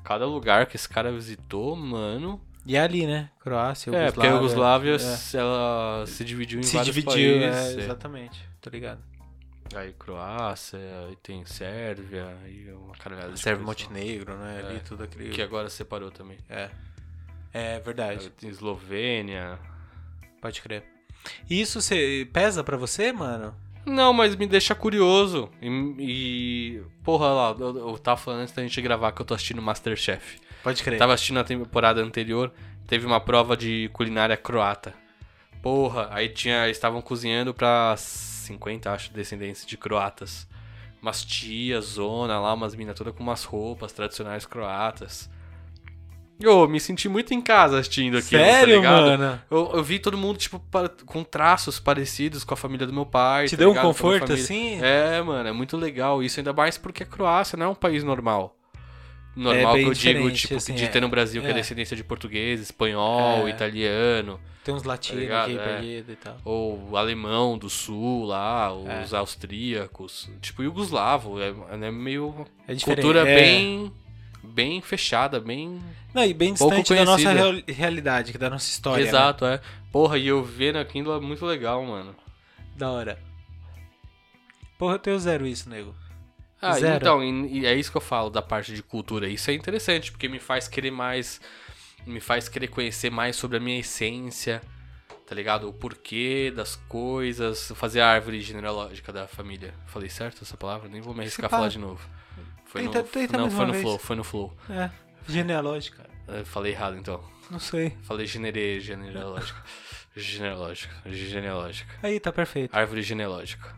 [0.02, 2.40] Cada lugar que esse cara visitou, mano.
[2.64, 3.28] E é ali, né?
[3.40, 5.36] Croácia, É, porque a Iugoslávia, é.
[5.36, 7.76] ela se dividiu em se vários dividiu, países.
[7.76, 7.84] é, é.
[7.84, 8.48] exatamente.
[8.60, 9.00] Tô ligado.
[9.74, 13.56] Aí Croácia, aí tem Sérvia, aí uma caralhada coisa.
[13.56, 14.62] Montenegro, né?
[14.64, 14.80] Ali É.
[14.80, 15.30] tudo aquele.
[15.30, 16.38] Que agora separou também.
[16.48, 16.70] É.
[17.52, 18.24] É verdade.
[18.26, 19.58] Aí tem Eslovênia.
[20.40, 20.84] Pode crer.
[21.48, 23.54] E Isso cê, pesa pra você, mano?
[23.84, 25.48] Não, mas me deixa curioso.
[25.60, 29.34] E, e- porra, lá, eu, eu tava falando antes da gente gravar que eu tô
[29.34, 30.38] assistindo Masterchef.
[30.62, 30.98] Pode crer.
[30.98, 32.52] Tava assistindo a temporada anterior,
[32.86, 34.94] teve uma prova de culinária croata.
[35.60, 40.46] Porra, aí tinha, estavam cozinhando pra 50, acho, descendentes de croatas.
[41.00, 45.28] Umas tias, zona lá, umas minas todas com umas roupas tradicionais croatas.
[46.40, 49.06] Eu me senti muito em casa assistindo aquilo, tá ligado?
[49.06, 49.42] mano?
[49.50, 50.60] Eu, eu vi todo mundo, tipo,
[51.06, 53.46] com traços parecidos com a família do meu pai.
[53.46, 53.84] Te tá deu um ligado?
[53.84, 54.80] Minha conforto assim?
[54.82, 58.02] É, mano, é muito legal isso, ainda mais porque a Croácia não é um país
[58.02, 58.56] normal.
[59.34, 60.88] Normal É que eu digo, tipo, assim, de é.
[60.88, 61.54] ter no Brasil, que é É.
[61.54, 63.50] descendência de português, espanhol, É.
[63.50, 65.50] italiano, Tem uns latinos ligado?
[65.50, 65.64] aqui É.
[65.64, 66.36] perdido e tal.
[66.44, 69.16] ou alemão do sul lá, os É.
[69.16, 73.02] austríacos, tipo, iugoslavo, é, é meio É diferente.
[73.04, 73.34] cultura é.
[73.36, 73.92] bem
[74.44, 75.80] bem fechada, bem
[76.12, 77.32] Não, e bem distante da nossa conhecida.
[77.52, 79.02] real- realidade, que da nossa história.
[79.02, 79.08] né?
[79.08, 79.60] Exato, é.
[79.90, 82.14] Porra, e eu vendo aquilo é muito legal, mano.
[82.76, 83.18] Da hora.
[84.78, 85.94] Porra, eu tenho zero isso, nego.
[86.64, 86.96] Ah, Zero.
[86.96, 89.28] então, e, e é isso que eu falo da parte de cultura.
[89.28, 91.40] Isso é interessante, porque me faz querer mais.
[92.06, 94.62] Me faz querer conhecer mais sobre a minha essência,
[95.26, 95.68] tá ligado?
[95.68, 97.72] O porquê das coisas.
[97.74, 99.74] Fazer a árvore genealógica da família.
[99.86, 100.88] Falei certo essa palavra?
[100.88, 102.00] Nem vou me arriscar a falar de novo.
[102.64, 103.82] Foi Tenta- no, tenta não, foi no vez.
[103.82, 104.56] flow, foi no flow.
[104.70, 104.88] É.
[105.28, 106.08] Genealógica.
[106.28, 107.22] Eu falei errado então.
[107.50, 107.96] Não sei.
[108.02, 109.62] Falei genere, genealógica.
[110.16, 110.94] genealógica.
[111.06, 111.92] Genealógica.
[112.02, 112.74] Aí, tá perfeito.
[112.74, 113.74] Árvore genealógica.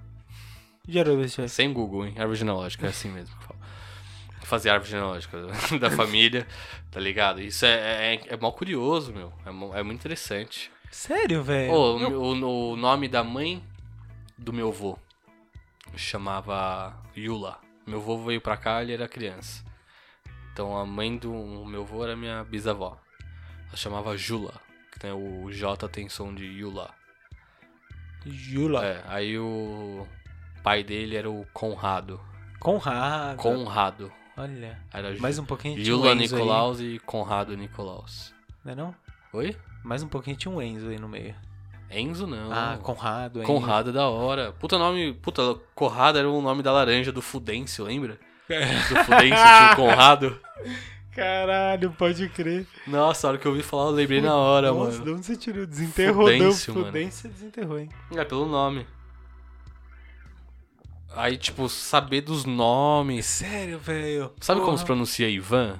[0.87, 2.14] Gerou esse Sem Google, hein?
[2.18, 3.59] Árvore genealógica, é assim mesmo que fala.
[4.43, 5.39] Fazer árvore genealógica
[5.80, 6.47] da família,
[6.91, 7.41] tá ligado?
[7.41, 9.32] Isso é, é, é mal curioso, meu.
[9.47, 10.70] É, é muito interessante.
[10.91, 11.72] Sério, velho?
[11.72, 13.64] Ô, o, o- o nome da mãe
[14.37, 14.99] do meu avô
[15.97, 17.59] chamava Yula.
[17.87, 19.64] Meu avô veio pra cá, ele era criança.
[20.53, 21.32] Então a mãe do
[21.66, 22.99] meu avô era minha bisavó.
[23.68, 24.55] Ela chamava Jula.
[24.93, 26.91] Que tem o J tem som de Yula.
[28.26, 28.85] Jula.
[28.87, 30.07] É, aí o
[30.65, 32.19] pai dele era o Conrado.
[32.59, 33.37] Conrado.
[33.37, 34.11] Conrado.
[34.35, 34.79] Olha.
[34.93, 38.33] Era Mais um pouquinho um Enzo Nicolaus e Conrado Nicolaus.
[38.33, 38.51] aí.
[38.65, 38.95] Não é não?
[39.35, 39.55] Oi?
[39.85, 41.35] Mais um pouquinho tinha um Enzo aí no meio.
[41.91, 42.51] Enzo não.
[42.51, 43.47] Ah, Conrado, Enzo.
[43.47, 44.53] Conrado é da hora.
[44.53, 45.12] Puta nome.
[45.12, 48.19] Puta, Conrado era o nome da laranja do Fudêncio, lembra?
[48.49, 50.41] Do Fudêncio tinha o Conrado.
[51.15, 52.67] Caralho, pode crer.
[52.87, 55.17] Nossa, a hora que eu ouvi falar, eu lembrei na hora, Nossa, de mano.
[55.19, 55.65] onde você tirou?
[55.65, 56.93] Desenterrou, Fudêncio, deu mano.
[56.93, 57.89] Fudêncio, desenterrou, hein?
[58.17, 58.85] É, pelo nome.
[61.17, 63.25] Aí, tipo, saber dos nomes.
[63.27, 64.33] Sério, velho.
[64.41, 64.87] Sabe como se Porra.
[64.87, 65.79] pronuncia Ivan?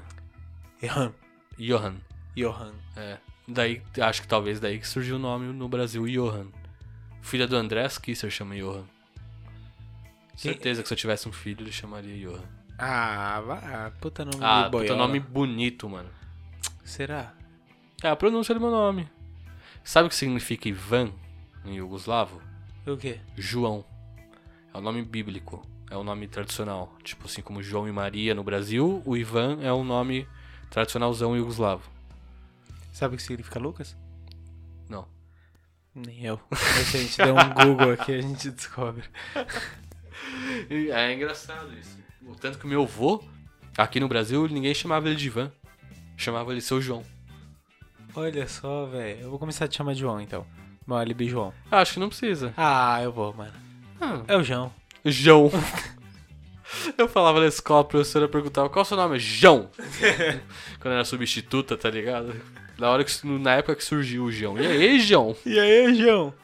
[0.83, 1.13] Johan.
[1.59, 1.97] Johan.
[2.37, 2.73] Johan.
[2.97, 3.19] É.
[3.47, 6.47] Daí, acho que talvez daí que surgiu o nome no Brasil, Johan.
[7.21, 8.85] Filha do André Kisser chama Johan.
[10.37, 12.43] Certeza que se eu tivesse um filho, ele chamaria Johan.
[12.79, 13.93] Ah, vá.
[14.01, 16.11] Puta nome Ah, puta nome bonito, mano.
[16.83, 17.33] Será?
[18.03, 19.09] É a pronúncia do meu nome.
[19.85, 21.13] Sabe o que significa Ivan
[21.65, 22.43] em Yugoslavo?
[22.87, 23.21] O quê?
[23.37, 23.85] João.
[24.75, 25.65] É o nome bíblico.
[25.89, 26.93] É o nome tradicional.
[27.05, 30.27] Tipo assim como João e Maria no Brasil, o Ivan é o nome
[30.69, 31.89] tradicionalzão yugoslavo.
[32.93, 33.97] Sabe o que significa Lucas?
[34.89, 35.07] Não.
[35.95, 36.41] Nem eu.
[36.51, 39.05] Mas se a gente der um Google aqui, a gente descobre.
[40.69, 41.97] É engraçado isso.
[42.27, 43.23] O tanto que o meu avô,
[43.79, 45.53] aqui no Brasil, ninguém chamava ele de Ivan.
[46.17, 47.05] Chamava ele seu João.
[48.17, 49.21] Olha só, velho.
[49.21, 50.45] Eu vou começar a te chamar de João, então.
[50.87, 51.53] Meu alibi João.
[51.71, 52.53] Ah, acho que não precisa.
[52.57, 53.64] Ah, eu vou, mano.
[54.05, 54.73] Ah, É o João.
[55.05, 55.51] João.
[56.99, 59.19] Eu falava na escola, a professora perguntava qual é o seu nome?
[59.19, 59.71] João.
[60.81, 62.35] Quando era substituta, tá ligado?
[62.79, 64.59] Na, hora que, na época que surgiu o João.
[64.59, 65.37] E aí, João?
[65.47, 66.35] E aí, João?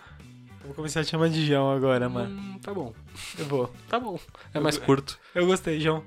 [0.65, 2.31] Vou começar a te chamar de João agora, mano.
[2.39, 2.95] Hum, tá bom.
[3.39, 3.75] Eu vou.
[3.89, 4.19] Tá bom.
[4.55, 5.19] É mais curto.
[5.35, 6.05] Eu gostei, João.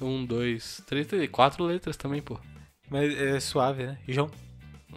[0.00, 2.38] Um, dois, três, três, quatro letras também, pô.
[2.88, 3.98] Mas é suave, né?
[4.08, 4.30] João.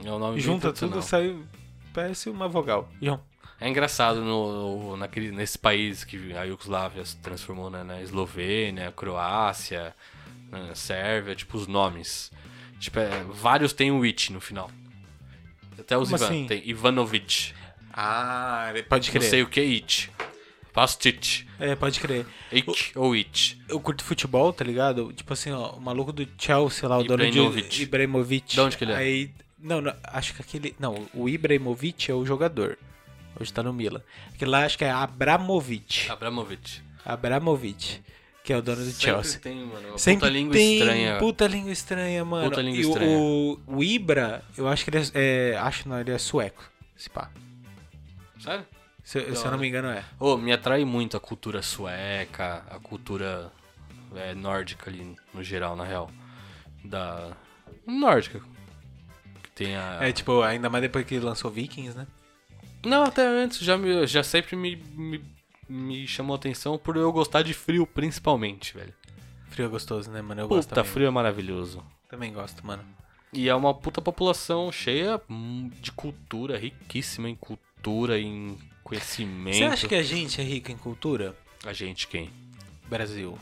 [0.04, 1.36] É um nome Junta tudo, sai.
[1.94, 2.90] Parece uma vogal.
[3.02, 3.20] João.
[3.60, 9.96] É engraçado no, naquele, nesse país que a Iugoslávia se transformou né, na Eslovênia, Croácia,
[10.52, 12.32] na Sérvia, tipo os nomes.
[12.80, 14.70] Tipo, é, vários tem o It no final.
[15.80, 16.26] Até os Como Ivan.
[16.26, 16.48] assim?
[16.48, 17.54] Tem Ivanovic.
[17.94, 20.12] Ah, pode Não sei o que é It.
[20.74, 21.48] Pastich.
[21.58, 22.26] É, pode crer.
[22.52, 23.58] Ich ou it.
[23.70, 25.14] Eu curto futebol, tá ligado?
[25.14, 28.54] Tipo assim, ó, o maluco do Chelsea lá, o dono de Ibrahimovic.
[28.54, 28.96] De onde que ele é?
[28.98, 32.78] Aí, não, não, acho que aquele, não, o Ibrahimovic é o jogador.
[33.40, 34.02] Hoje tá no Milan.
[34.34, 36.10] Aquele lá acho que é Abramovic.
[36.10, 36.84] Abramovich.
[37.04, 38.02] Abramovic,
[38.44, 39.34] que é o dono do Chelsea.
[39.34, 39.90] Sempre tem, mano.
[39.90, 41.18] Uma Sempre puta língua tem estranha.
[41.18, 42.50] Puta língua estranha, mano.
[42.50, 43.18] Puta língua e estranha.
[43.18, 46.64] O, o Ibra, eu acho que ele é, é, acho não, ele é sueco,
[46.96, 47.30] se pá.
[48.40, 48.66] Sério?
[49.04, 50.04] Se, se eu não me engano é.
[50.20, 53.52] Ô, me atrai muito a cultura sueca, a cultura
[54.16, 56.10] é, nórdica ali, no geral, na real.
[56.84, 57.36] Da.
[57.86, 58.40] Nórdica.
[59.44, 60.00] Que tem a.
[60.02, 62.08] É tipo, ainda mais depois que lançou Vikings, né?
[62.86, 65.24] Não, até antes já, me, já sempre me, me,
[65.68, 68.94] me chamou atenção por eu gostar de frio, principalmente, velho.
[69.50, 70.42] Frio é gostoso, né, mano?
[70.42, 70.92] Eu gosto Puta, também.
[70.92, 71.84] frio é maravilhoso.
[72.10, 72.84] Também gosto, mano.
[73.34, 79.58] E é uma puta população cheia hum, de cultura, riquíssima em cultura, em conhecimento.
[79.58, 81.36] Você acha que a gente é rico em cultura?
[81.66, 82.30] A gente quem?
[82.88, 83.38] Brasil.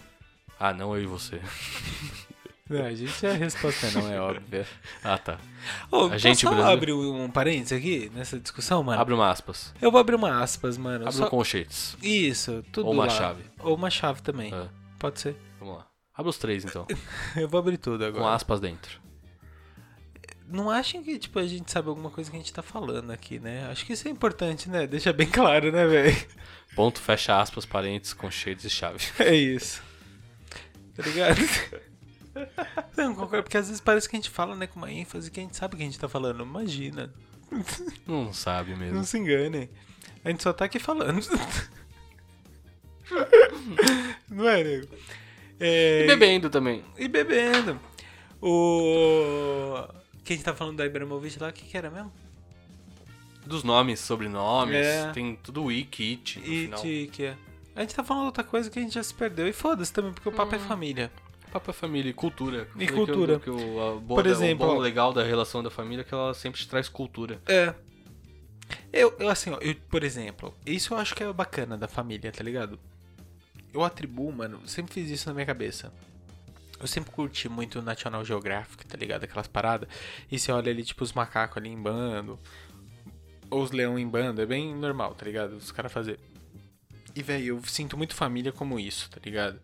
[0.60, 1.40] Ah, não eu e você.
[2.70, 4.66] Não, a gente a resposta não é óbvia.
[5.04, 5.38] Ah, tá.
[5.92, 6.72] Ô, A gente, só Brasil?
[6.72, 9.02] abrir um parênteses aqui nessa discussão, mano?
[9.02, 9.74] Abre uma aspas.
[9.82, 11.04] Eu vou abrir uma aspas, mano.
[11.06, 11.98] Abre Só- um colchetes.
[12.02, 13.10] Isso, tudo Ou uma lá.
[13.10, 13.44] chave.
[13.60, 14.54] Ou uma chave também.
[14.54, 15.36] É, Pode ser.
[15.60, 15.88] vamos lá.
[16.16, 16.88] Abre os três, então.
[17.36, 18.34] Eu vou abrir tudo Com agora.
[18.36, 19.02] aspas dentro.
[20.48, 23.40] Não achem que, tipo, a gente sabe alguma coisa que a gente tá falando aqui,
[23.40, 23.68] né?
[23.72, 24.88] Acho que isso é importante, né?
[24.88, 26.16] Deixa bem claro, né, velho?
[26.76, 29.00] Ponto, fecha aspas, parênteses, colchetes e chave.
[29.20, 29.82] É isso.
[30.96, 31.36] Tá ligado?
[32.98, 35.40] Não, concordo, porque às vezes parece que a gente fala, né, com uma ênfase que
[35.40, 36.44] a gente sabe o que a gente tá falando.
[36.44, 37.14] Imagina.
[38.08, 38.96] Não sabe mesmo.
[38.96, 39.70] Não se enganem.
[40.26, 41.20] A gente só tá aqui falando.
[44.30, 44.88] Não é, nego?
[45.60, 46.84] É, E bebendo também.
[46.98, 47.80] E bebendo.
[48.42, 49.88] O.
[50.24, 52.12] Quem tá falando da Ibrahimovic lá, o que, que era mesmo?
[53.46, 55.12] Dos nomes, sobrenomes, É.
[55.12, 56.82] tem tudo wiki, it no E final.
[56.82, 57.36] que é?
[57.76, 59.48] A gente tá falando outra coisa que a gente já se perdeu.
[59.48, 61.12] E foda-se também, porque o papo é família.
[61.54, 62.68] Papo é família e cultura.
[62.76, 63.38] E Que- cultura.
[63.38, 66.60] Que, que o, Por exemplo, o legal da relação da família é que ela sempre
[66.60, 67.40] te traz cultura.
[67.46, 67.76] É.
[68.92, 72.32] Eu, eu assim, ó, eu, por exemplo, isso eu acho que é bacana da família,
[72.32, 72.80] tá ligado?
[73.72, 75.94] Eu atribuo, mano, sempre fiz isso na minha cabeça.
[76.80, 79.24] Eu sempre curti muito o National Geographic, tá ligado?
[79.26, 79.88] Aquelas paradas.
[80.32, 82.40] E você olha ali, tipo, os macacos ali em bando.
[83.52, 84.42] Ou os leão em bando.
[84.42, 85.56] É bem normal, tá ligado?
[85.56, 86.20] Os caras fazer.
[87.16, 89.60] E, velho, eu sinto muito família como isso, tá ligado?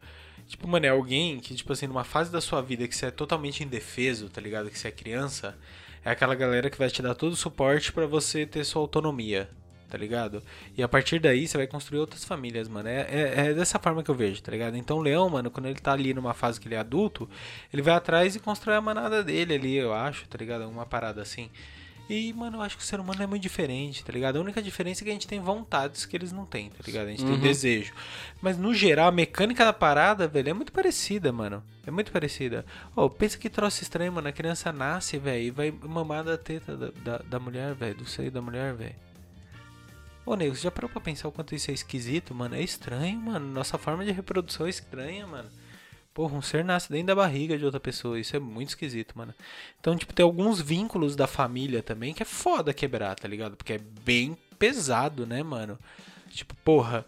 [0.49, 3.11] Tipo, mano, é alguém que, tipo assim, numa fase da sua vida que você é
[3.11, 4.71] totalmente indefeso, tá ligado?
[4.71, 5.55] Que você é criança,
[6.03, 9.47] é aquela galera que vai te dar todo o suporte pra você ter sua autonomia,
[9.87, 10.41] tá ligado?
[10.75, 12.89] E a partir daí você vai construir outras famílias, mano.
[12.89, 14.75] É, é, é dessa forma que eu vejo, tá ligado?
[14.75, 17.29] Então o leão, mano, quando ele tá ali numa fase que ele é adulto,
[17.71, 20.67] ele vai atrás e constrói a manada dele ali, eu acho, tá ligado?
[20.67, 21.47] Uma parada assim.
[22.09, 24.37] E, mano, eu acho que o ser humano é muito diferente, tá ligado?
[24.37, 27.05] A única diferença é que a gente tem vontades que eles não têm, tá ligado?
[27.05, 27.39] A gente tem Uhum.
[27.39, 27.93] desejo.
[28.41, 31.63] Mas, no geral, a mecânica da parada, velho, é muito parecida, mano.
[31.85, 32.65] É muito parecida.
[32.95, 34.27] Ô, pensa que troço estranho, mano.
[34.27, 38.05] A criança nasce, velho, e vai mamar da teta da, da, da mulher, velho, do
[38.07, 38.95] seio da mulher, velho.
[40.25, 42.55] Ô, nego, você já parou pra pensar o quanto isso é esquisito, mano?
[42.55, 43.47] É estranho, mano.
[43.51, 45.49] Nossa forma de reprodução é estranha, mano.
[46.19, 48.19] Porra, um ser nasce dentro da barriga de outra pessoa.
[48.19, 49.33] Isso é muito esquisito, mano.
[49.79, 53.55] Então, tipo, tem alguns vínculos da família também que é foda quebrar, tá ligado?
[53.55, 55.79] Porque é bem pesado, né, mano?
[56.29, 57.05] Tipo, porra,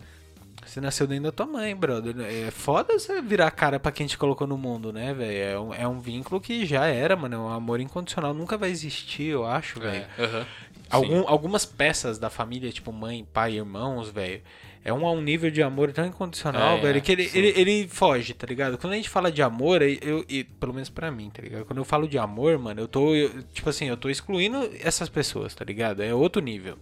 [0.66, 2.16] você nasceu dentro da tua mãe, brother.
[2.22, 5.43] É foda você virar a cara pra quem te colocou no mundo, né, velho?
[5.43, 7.36] É um, é um vínculo que já era, mano.
[7.36, 8.34] É um amor incondicional.
[8.34, 10.05] Nunca vai existir, eu acho, velho.
[10.18, 10.47] É, aham.
[10.89, 14.41] Algum, algumas peças da família, tipo mãe, pai, irmãos, velho,
[14.84, 18.34] é um, um nível de amor tão incondicional, É, velho, que ele, ele, ele foge,
[18.34, 18.77] tá ligado?
[18.77, 21.65] Quando a gente fala de amor, eu, eu- pelo menos pra mim, tá ligado?
[21.65, 25.07] Quando eu falo de amor, mano, eu tô, eu- tipo assim, eu tô excluindo essas
[25.09, 26.01] pessoas, tá ligado?
[26.01, 26.77] É outro nível,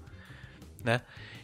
[0.84, 1.02] né?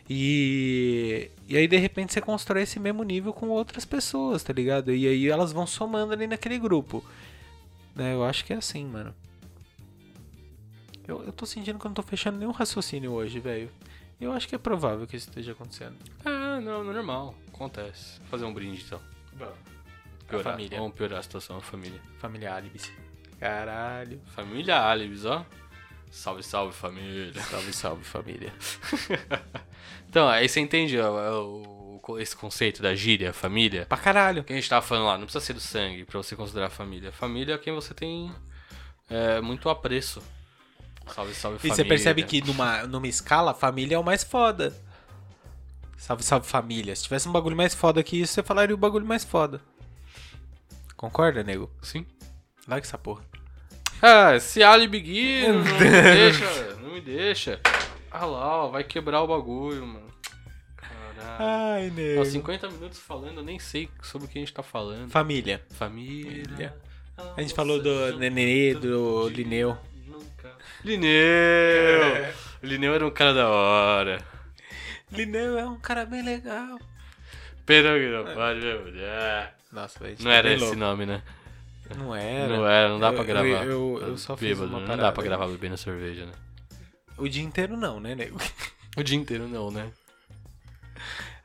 [0.10, 4.94] E, e aí, de repente, você constrói esse mesmo nível com outras pessoas, tá ligado?
[4.94, 7.04] E aí elas vão somando ali naquele grupo.
[7.96, 8.14] Né?
[8.14, 9.14] Eu acho que é assim, mano.
[11.08, 13.70] Eu, eu tô sentindo que eu não tô fechando nenhum raciocínio hoje, velho.
[14.20, 15.96] Eu acho que é provável que isso esteja acontecendo.
[16.24, 16.30] É,
[16.66, 17.36] não, normal.
[17.54, 18.20] Acontece.
[18.20, 19.00] Vou fazer um brinde então.
[20.28, 20.54] Piorar.
[20.54, 20.78] família.
[20.80, 22.02] Vamos piorar a situação, a família.
[22.20, 22.92] Família Alibis.
[23.40, 24.20] Caralho.
[24.36, 25.46] Família Alibis, ó.
[26.10, 27.34] Salve, salve, família.
[27.42, 28.54] Salve, salve, família.
[30.10, 33.86] Então, aí você entende ó, o- o- esse conceito da gíria, família?
[33.86, 34.46] Pra caralho.
[34.46, 37.12] que a gente tava falando lá, não precisa ser do sangue pra você considerar família.
[37.12, 38.32] Família é quem você tem
[39.10, 40.24] é, muito apreço.
[41.14, 41.76] Salve, salve, E família.
[41.76, 44.74] você percebe que numa, numa escala, a família é o mais foda.
[45.98, 46.96] Salve, salve, família.
[46.96, 49.62] Se tivesse um bagulho mais foda que isso, você falaria o bagulho mais foda.
[50.96, 51.70] Concorda, nego?
[51.82, 52.06] Sim.
[52.68, 53.24] Larga essa porra.
[54.02, 57.60] Ah, esse álibi Gui não me deixa, não me deixa.
[58.12, 60.08] Ah lá, ó, vai quebrar o bagulho, mano.
[60.76, 61.38] caralho.
[61.40, 62.22] Ai, nego.
[62.22, 65.10] Ó, 50 minutos falando, eu nem sei sobre o que a gente tá falando.
[65.10, 65.64] Família.
[65.72, 66.76] Família.
[67.38, 69.78] A gente falou do Nenê, do Lineu.
[70.06, 70.52] Nunca.
[70.84, 72.26] Lineu!
[72.62, 74.35] O Lineu era um cara da hora.
[75.16, 76.80] Lineu é um cara bem legal.
[77.66, 79.56] Que não pode ver mulher.
[79.72, 80.18] Nossa, velho.
[80.20, 81.24] Não era esse nome, né?
[81.98, 82.48] Não era.
[82.58, 83.48] Não era, não dá pra Eu- gravar.
[83.66, 86.34] Eu, eu, eu só fiz Bêbado, não dá pra gravar bebendo cerveja, né?
[87.18, 88.38] O dia inteiro não, né, nego?
[88.98, 89.92] O dia inteiro não, né?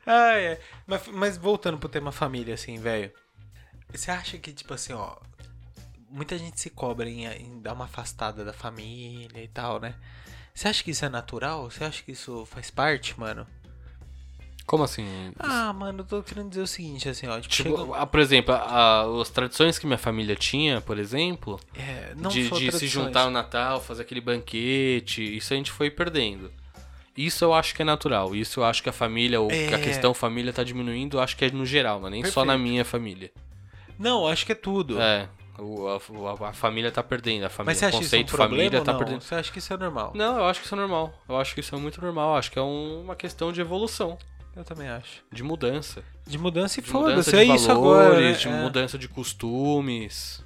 [0.05, 0.59] Ah, é.
[0.87, 3.11] Mas, mas voltando pro tema família, assim, velho.
[3.91, 5.15] Você acha que, tipo assim, ó.
[6.09, 9.95] Muita gente se cobra em, em dar uma afastada da família e tal, né?
[10.53, 11.69] Você acha que isso é natural?
[11.71, 13.47] Você acha que isso faz parte, mano?
[14.65, 15.05] Como assim?
[15.39, 17.39] Ah, mano, eu tô querendo dizer o seguinte, assim, ó.
[17.39, 22.13] Tipo, Tipo, ah, por exemplo, a- as tradições que minha família tinha, por exemplo, é,
[22.29, 26.51] de, de se juntar no Natal, fazer aquele banquete, isso a gente foi perdendo.
[27.17, 28.33] Isso eu acho que é natural.
[28.33, 29.81] Isso eu acho que a família, ou que a É.
[29.81, 32.53] questão família tá diminuindo, eu acho que é no geral, não é nem só na
[32.53, 32.69] Perfeito.
[32.71, 33.31] minha família.
[33.99, 34.99] Não, acho que é tudo.
[35.01, 35.27] É,
[35.59, 35.97] o- a,
[36.45, 38.81] a- a família tá perdendo, a família, Mas você o acha isso um conceito família
[38.81, 39.21] tá perdendo.
[39.21, 40.13] Você acha que isso é normal?
[40.15, 41.13] Não, eu acho que isso é normal.
[41.27, 42.31] Eu acho que isso é muito normal.
[42.31, 44.17] Eu acho que é um- uma questão de evolução,
[44.55, 45.23] Eu também acho.
[45.31, 46.03] de mudança.
[46.27, 48.19] De mudança e foda-se, de é valores, isso agora.
[48.21, 48.31] né?
[48.33, 48.61] de é.
[48.61, 50.43] mudança de costumes.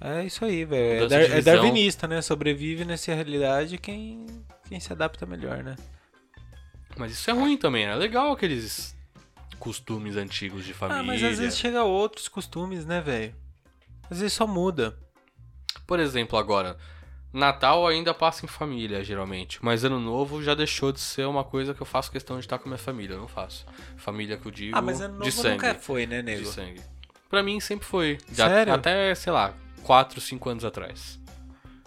[0.00, 1.04] É isso aí, velho.
[1.04, 2.20] É, dar- é darwinista, né?
[2.22, 4.26] Sobrevive nessa realidade quem,
[4.68, 5.76] quem se adapta melhor, né?
[6.96, 7.92] Mas isso é ruim também, né?
[7.92, 8.96] É legal aqueles
[9.58, 11.00] costumes antigos de família.
[11.00, 13.34] Ah, mas às vezes chega a outros costumes, né, velho?
[14.10, 14.98] Às vezes só muda.
[15.86, 16.76] Por exemplo, agora,
[17.32, 19.58] Natal ainda passa em família, geralmente.
[19.62, 22.58] Mas Ano Novo já deixou de ser uma coisa que eu faço questão de estar
[22.58, 23.14] com a minha família.
[23.14, 23.64] Eu não faço.
[23.96, 25.50] Família que eu digo Ah, mas ano de novo sangue.
[25.66, 26.44] nunca foi, né, De nego?
[26.46, 26.80] sangue.
[27.30, 28.18] Pra mim sempre foi.
[28.30, 28.74] Sério?
[28.74, 31.18] Até, sei lá, 4, 5 anos atrás.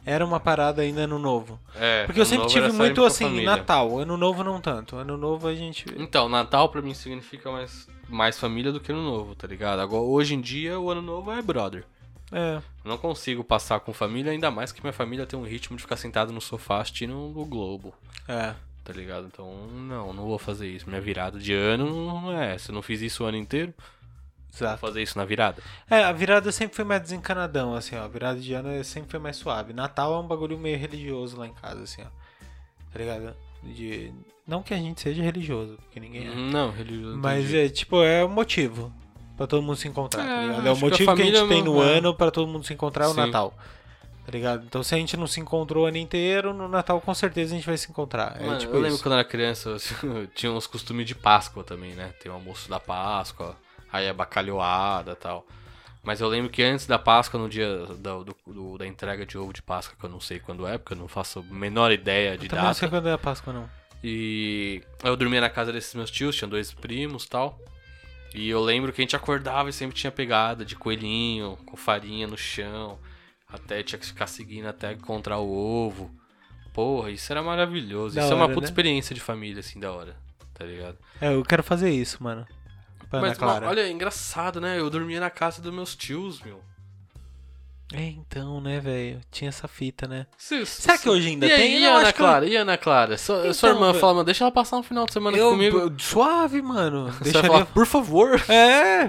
[0.04, 1.60] Era uma parada ainda ano novo.
[1.76, 3.56] É, Porque eu sempre tive muito assim, família.
[3.58, 3.98] Natal.
[4.00, 4.96] Ano novo não tanto.
[4.96, 5.86] Ano novo a gente.
[5.98, 9.80] Então, Natal pra mim significa mais, mais família do que Ano Novo, tá ligado?
[9.80, 11.86] Agora, hoje em dia, o Ano Novo é brother.
[12.38, 12.61] É.
[12.83, 15.95] Não consigo passar com família, ainda mais que minha família tem um ritmo de ficar
[15.95, 17.93] sentado no sofá assistindo o Globo,
[18.27, 18.53] É.
[18.83, 19.27] tá ligado?
[19.27, 20.86] Então, não, não vou fazer isso.
[20.89, 22.71] Minha virada de ano não é essa.
[22.71, 24.79] Eu não fiz isso o ano inteiro, vou Exato.
[24.81, 25.63] fazer isso na virada.
[25.89, 28.03] É, a virada sempre foi mais desencanadão, assim, ó.
[28.03, 29.71] A virada de ano é- sempre foi mais suave.
[29.71, 32.07] Natal é um bagulho meio religioso lá em casa, assim, ó.
[32.91, 33.33] Tá ligado?
[33.63, 34.11] De...
[34.45, 36.36] Não que a gente seja religioso, porque ninguém é.
[36.36, 37.17] Não, religioso.
[37.17, 38.93] Mas é, tipo, é o motivo
[39.38, 40.45] pra todo mundo se encontrar, tá É?
[40.45, 41.97] É o acho que a motivo que a, gente tem no é.
[41.97, 43.17] ano pra todo mundo se encontrar é o Sim.
[43.17, 43.53] Natal.
[44.25, 44.63] Tá ligado?
[44.65, 47.57] Então se a gente não se encontrou o ano inteiro, no Natal com certeza a
[47.57, 48.38] gente vai se encontrar.
[48.41, 49.03] É Mano, tipo eu lembro isso.
[49.03, 52.11] quando eu era criança, eu tinha uns costumes de Páscoa também, né?
[52.21, 53.55] Tem o almoço da Páscoa,
[53.93, 55.45] aí a bacalhoada e tal.
[56.01, 59.38] Mas eu lembro que antes da Páscoa, no dia da, do- do- da entrega de
[59.38, 61.91] ovo de Páscoa, que eu não sei quando é, porque eu não faço a menor
[61.91, 62.97] ideia de Eu também não sei data.
[63.01, 63.69] quando é a Páscoa, não.
[64.03, 67.59] E eu dormia na casa desses meus tios, tinha dois primos e tal.
[68.36, 72.27] E eu lembro que a gente acordava e sempre tinha pegada de coelhinho, com farinha
[72.27, 72.99] no chão.
[73.47, 76.11] Até tinha que ficar seguindo até encontrar o ovo.
[76.73, 78.15] Porra, isso era maravilhoso.
[78.15, 78.69] Da isso é uma hora, puta né?
[78.69, 80.17] experiência de família, assim, da hora.
[80.53, 80.97] Tá ligado?
[81.21, 82.45] É, eu quero fazer isso, mano.
[83.09, 83.61] Pra Mas, Clara.
[83.61, 84.77] mano, olha, é engraçado, né?
[84.77, 86.61] Eu dormia na casa dos meus tios, meu.
[87.93, 89.21] É, então, né, velho?
[89.31, 90.25] Tinha essa fita, né?
[90.38, 91.79] Cê- Será que hoje ainda e aí, tem?
[91.79, 92.45] E a Ana que eu- Clara?
[92.47, 93.17] E a Ana Clara?
[93.17, 95.77] Sua, Então, sua irmã fala, mano, deixa ela passar um final de semana Eu, comigo.
[95.77, 97.11] eu- suave, mano.
[97.21, 98.43] Deixa falar, por favor.
[98.49, 99.07] É!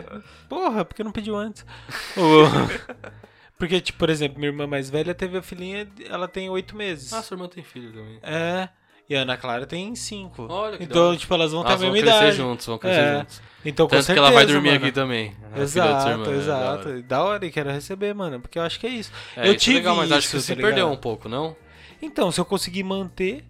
[0.49, 1.65] Porra, porque não pediu antes?
[3.59, 7.11] Porque, tipo, por exemplo, minha irmã mais velha teve a filhinha, ela tem oito meses.
[7.15, 8.19] Ah, sua irmã tem filho também.
[8.23, 8.69] É.
[9.09, 10.47] E a Ana Clara tem cinco.
[10.51, 11.17] Olha que Então, hora.
[11.17, 12.37] tipo, elas vão ter a mesma crescer idade.
[12.37, 13.19] juntos, vão crescer É.
[13.19, 13.43] juntos.
[13.65, 14.85] Então, com Tanto que certeza, ela vai dormir mano.
[14.85, 15.37] aqui também.
[15.55, 16.89] a Exato, irmã, é da exato.
[16.89, 17.03] hora.
[17.03, 18.41] Da hora e quero receber, mano.
[18.41, 19.11] Porque eu acho que é isso.
[19.37, 21.29] É, eu isso é tive legal, mas acho que isso, você tá perdeu um pouco,
[21.29, 21.57] não?
[22.03, 23.45] Então, se eu conseguir manter,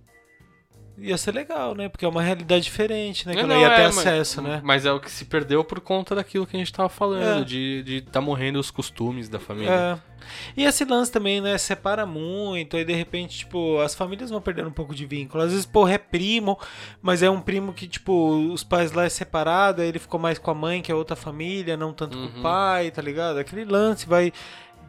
[0.99, 1.89] ia ser legal, né?
[1.89, 3.35] Porque é uma realidade diferente, né?
[3.35, 4.61] Que É, eu não, não ia ter é, mas- acesso, né?
[4.65, 7.45] Mas é o que se perdeu por conta daquilo que a gente tava falando, É.
[7.45, 9.71] de, de tá morrendo os costumes da família.
[10.03, 10.17] É.
[10.57, 11.57] E esse lance também, né?
[11.59, 15.45] Separa muito, aí de repente, tipo, as famílias vão perdendo um pouco de vínculo.
[15.45, 16.59] Às vezes, porra, é primo,
[17.01, 20.39] mas é um primo que, tipo, os pais lá é separado, aí ele ficou mais
[20.39, 22.41] com a mãe, que é outra família, não tanto com Uhum.
[22.41, 23.39] o pai, tá ligado?
[23.39, 24.33] Aquele lance vai,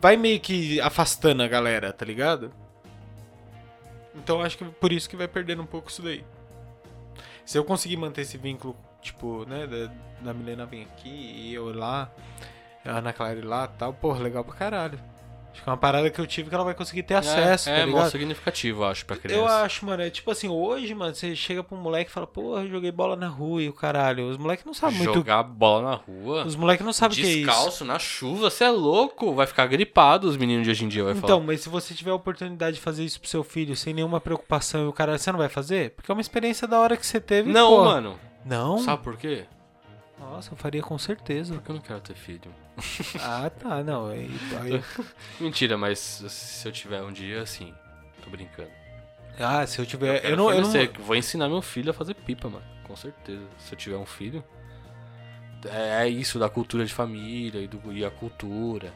[0.01, 2.51] vai meio que afastando a galera, tá ligado?
[4.18, 6.24] Então acho que por isso que vai perdendo um pouco isso daí.
[7.45, 9.91] Se eu conseguir manter esse vínculo, tipo, né, da,
[10.22, 12.11] da Milena vir aqui e eu lá,
[12.84, 14.99] a Ana Clara lá tal, porra, legal pra caralho.
[15.58, 17.86] Acho que é uma parada que eu tive que ela vai conseguir ter acesso, é,
[17.91, 19.41] tá é significativo, eu acho, pra criança.
[19.41, 22.28] Eu acho, mano, é tipo assim, hoje, mano, você chega pra um moleque e fala,
[22.28, 24.30] porra, eu joguei bola na rua e o caralho.
[24.30, 25.14] Os moleques não sabem muito.
[25.16, 27.45] Jogar bola na rua, Os moleques não sabem o que é isso.
[27.45, 31.03] descalço, na chuva, você é louco, vai ficar gripado os meninos de hoje em dia,
[31.03, 31.41] vai Então, falar.
[31.41, 34.86] mas se você tiver a oportunidade de fazer isso pro seu filho sem nenhuma preocupação
[34.86, 35.91] e o cara, você não vai fazer?
[35.91, 37.51] Porque é uma experiência da hora que você teve.
[37.51, 37.86] Não, porra.
[37.86, 38.20] mano.
[38.45, 38.78] Não?
[38.78, 39.45] Sabe por quê?
[40.20, 41.55] Nossa, eu faria com certeza.
[41.55, 42.53] Porque eu não quero ter filho.
[43.22, 44.07] Ah, tá, não.
[44.07, 44.30] Aí,
[44.61, 44.84] aí-
[45.39, 47.74] Mentira, mas se eu tiver um dia, assim,
[48.24, 48.70] tô brincando.
[49.39, 50.20] Ah, se eu tiver.
[50.22, 52.65] Quero Eu não, eu não, Vou ensinar meu filho a fazer pipa, mano.
[52.84, 53.43] Com certeza.
[53.59, 54.43] Se eu tiver um filho.
[55.65, 58.93] É é isso da cultura de família e, do, e a cultura.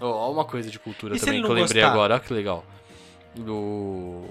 [0.00, 1.92] Ó, ó uma coisa de cultura E também que eu lembrei gostar?
[1.92, 2.14] agora.
[2.14, 2.64] Olha que legal.
[3.34, 4.26] Do-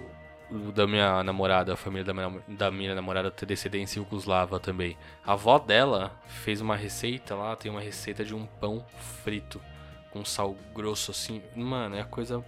[0.74, 4.98] da minha namorada, a família da minha, da minha namorada ter descendência yugoslava também.
[5.26, 8.86] A avó dela fez uma receita lá, tem uma receita de um pão
[9.24, 9.62] frito
[10.12, 11.42] com sal grosso assim.
[11.56, 12.44] Mano, é a coisa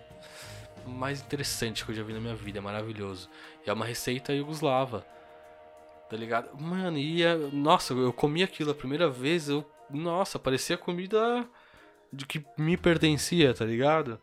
[0.85, 3.29] mais interessante que eu já vi na minha vida, é maravilhoso.
[3.65, 5.05] E é uma receita yugoslava.
[6.09, 6.49] Tá ligado?
[6.61, 11.47] Mano, e é- nossa, eu comi aquilo a primeira vez, eu nossa, parecia comida
[12.11, 14.19] de que me pertencia, tá ligado?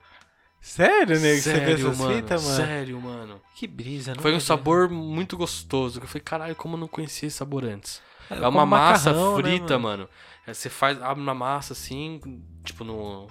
[0.61, 1.37] Sério, nego?
[1.37, 2.57] que você Sério, essas mano, fitas, mano?
[2.57, 3.41] sério, mano.
[3.55, 5.99] Que brisa, não Foi um sabor muito gostoso.
[6.01, 8.03] que Eu falei, caralho, como eu não conhecia esse sabor antes?
[8.29, 10.03] É uma como massa macarrão, né, frita, mano?
[10.05, 10.09] mano.
[10.47, 12.21] É, Você faz, abre na massa assim,
[12.63, 13.27] tipo no,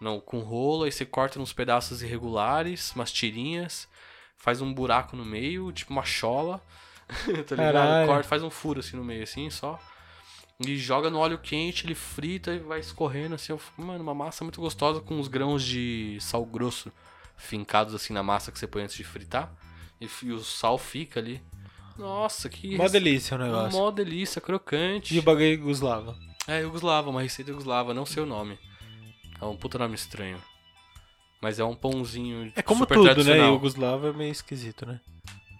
[0.00, 3.88] no com rolo, aí você corta nos pedaços irregulares, umas tirinhas,
[4.36, 6.64] faz um buraco no meio, tipo uma chola,
[7.46, 8.06] tá ligado?
[8.06, 9.78] Corta, faz um furo assim no meio assim, só.
[10.60, 13.52] E joga no óleo quente, ele frita e vai escorrendo assim.
[13.52, 16.92] Eu fico, mano, uma massa muito gostosa com uns grãos de sal grosso
[17.36, 19.54] fincados assim na massa que você põe antes de fritar.
[20.00, 21.40] E, e o sal fica ali.
[21.96, 23.78] Nossa, que Mó delícia o negócio.
[23.78, 25.14] Mó delícia, crocante.
[25.14, 26.16] E o bagulho Yugoslava.
[26.46, 28.58] É, Yugoslava, uma receita Yugoslava, não sei o nome.
[29.40, 30.42] É um puta nome estranho.
[31.40, 33.38] Mas é um pãozinho É como super tudo, né?
[33.48, 35.00] Yugoslava é meio esquisito, né?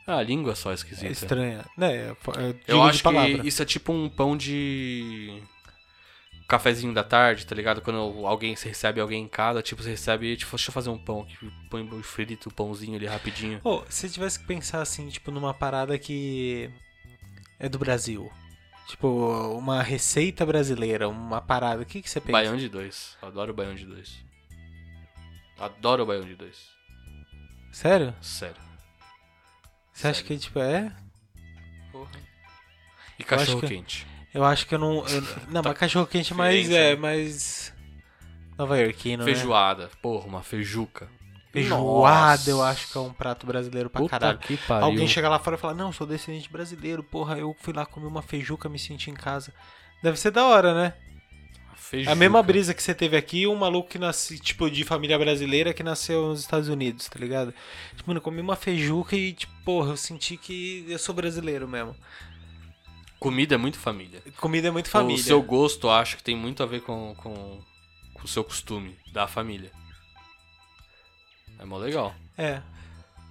[0.08, 1.12] Ah, a língua só é É esquisita.
[1.12, 1.66] estranha.
[1.76, 1.92] Né?
[1.94, 5.42] É, é, Eu acho que isso é tipo um pão de
[6.48, 7.82] cafezinho da tarde, tá ligado?
[7.82, 10.96] Quando alguém você recebe alguém em casa, tipo, você recebe, tipo, deixa eu fazer um
[10.96, 11.36] pão aqui,
[11.68, 13.60] põe frito o pãozinho ali rapidinho.
[13.60, 16.70] Pô, se tivesse que pensar assim, tipo, numa parada que
[17.60, 18.32] é do Brasil.
[18.88, 22.32] Tipo, uma receita brasileira, uma parada, o que, que você pensa?
[22.32, 23.14] Baião de dois.
[23.20, 24.24] Adoro baião de dois.
[25.58, 26.70] Adoro baião de dois.
[27.70, 28.14] Sério?
[28.22, 28.67] Sério.
[29.98, 30.92] Você acha que, tipo, é?
[33.18, 34.06] E cachorro que- quente.
[34.32, 35.04] Eu acho que eu não.
[35.08, 36.70] eu- não, mas cachorro quente é mais.
[36.70, 36.96] É, né?
[37.00, 37.74] mais.
[38.56, 39.32] Nova Iorquino, né?
[39.32, 39.90] Feijoada.
[40.00, 41.08] Porra, uma feijuca.
[41.52, 42.50] Feijoada, Nossa.
[42.50, 44.38] eu acho que é um prato brasileiro pra Puta caralho.
[44.38, 44.84] que pariu.
[44.84, 48.06] Alguém chega lá fora e fala, não, sou descendente brasileiro, porra, eu fui lá comer
[48.06, 49.52] uma feijuca, me senti em casa.
[50.00, 50.92] Deve ser da hora, né?
[51.88, 52.12] Feijuca.
[52.12, 55.72] A mesma brisa que você teve aqui, um maluco que nasce, tipo, de família brasileira
[55.72, 57.54] que nasceu nos Estados Unidos, tá ligado?
[57.96, 61.66] Tipo, mano, eu comi uma feijuca e, tipo, porra, eu senti que eu sou brasileiro
[61.66, 61.96] mesmo.
[63.18, 64.22] Comida é muito família.
[64.36, 65.18] Comida é muito família.
[65.18, 67.58] O seu gosto, eu acho que tem muito a ver com, com,
[68.12, 69.72] com o seu costume da família.
[71.58, 72.14] É mó legal.
[72.36, 72.60] É.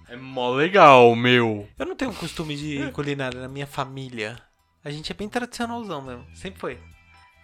[0.08, 1.68] É mó legal, meu.
[1.78, 4.36] Eu não tenho costume de culinária na minha família.
[4.84, 6.26] A gente é bem tradicionalzão mesmo.
[6.34, 6.97] Sempre foi.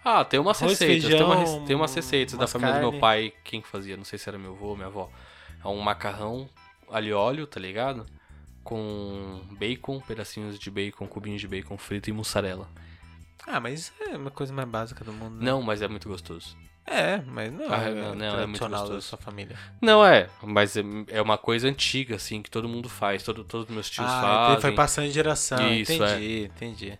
[0.05, 1.01] Ah, tem umas Arroz, receitas.
[1.01, 2.91] tem, feijão, uma, rece- tem umas receitas da família do carne.
[2.91, 3.33] meu pai.
[3.43, 3.97] Quem que fazia?
[3.97, 5.09] Não sei se era meu avô ou minha avó.
[5.63, 6.47] É um macarrão
[6.91, 8.05] alho e óleo, tá ligado?
[8.63, 12.67] Com bacon, pedacinhos de bacon, cubinhos de bacon frito e mussarela.
[13.47, 15.37] Ah, mas é uma coisa mais básica do mundo.
[15.37, 15.45] né?
[15.45, 16.55] Não, mas é muito gostoso.
[16.87, 19.07] É, mas não, Ah, é, não, não, é muito tradicional da gostoso.
[19.07, 19.57] sua família.
[19.81, 23.23] Não é, mas é, é uma coisa antiga, assim, que todo mundo faz.
[23.23, 24.61] Todo, todos os meus tios ah, fazem.
[24.61, 25.73] foi passando de geração.
[25.73, 26.99] Isso, entendi, entendi.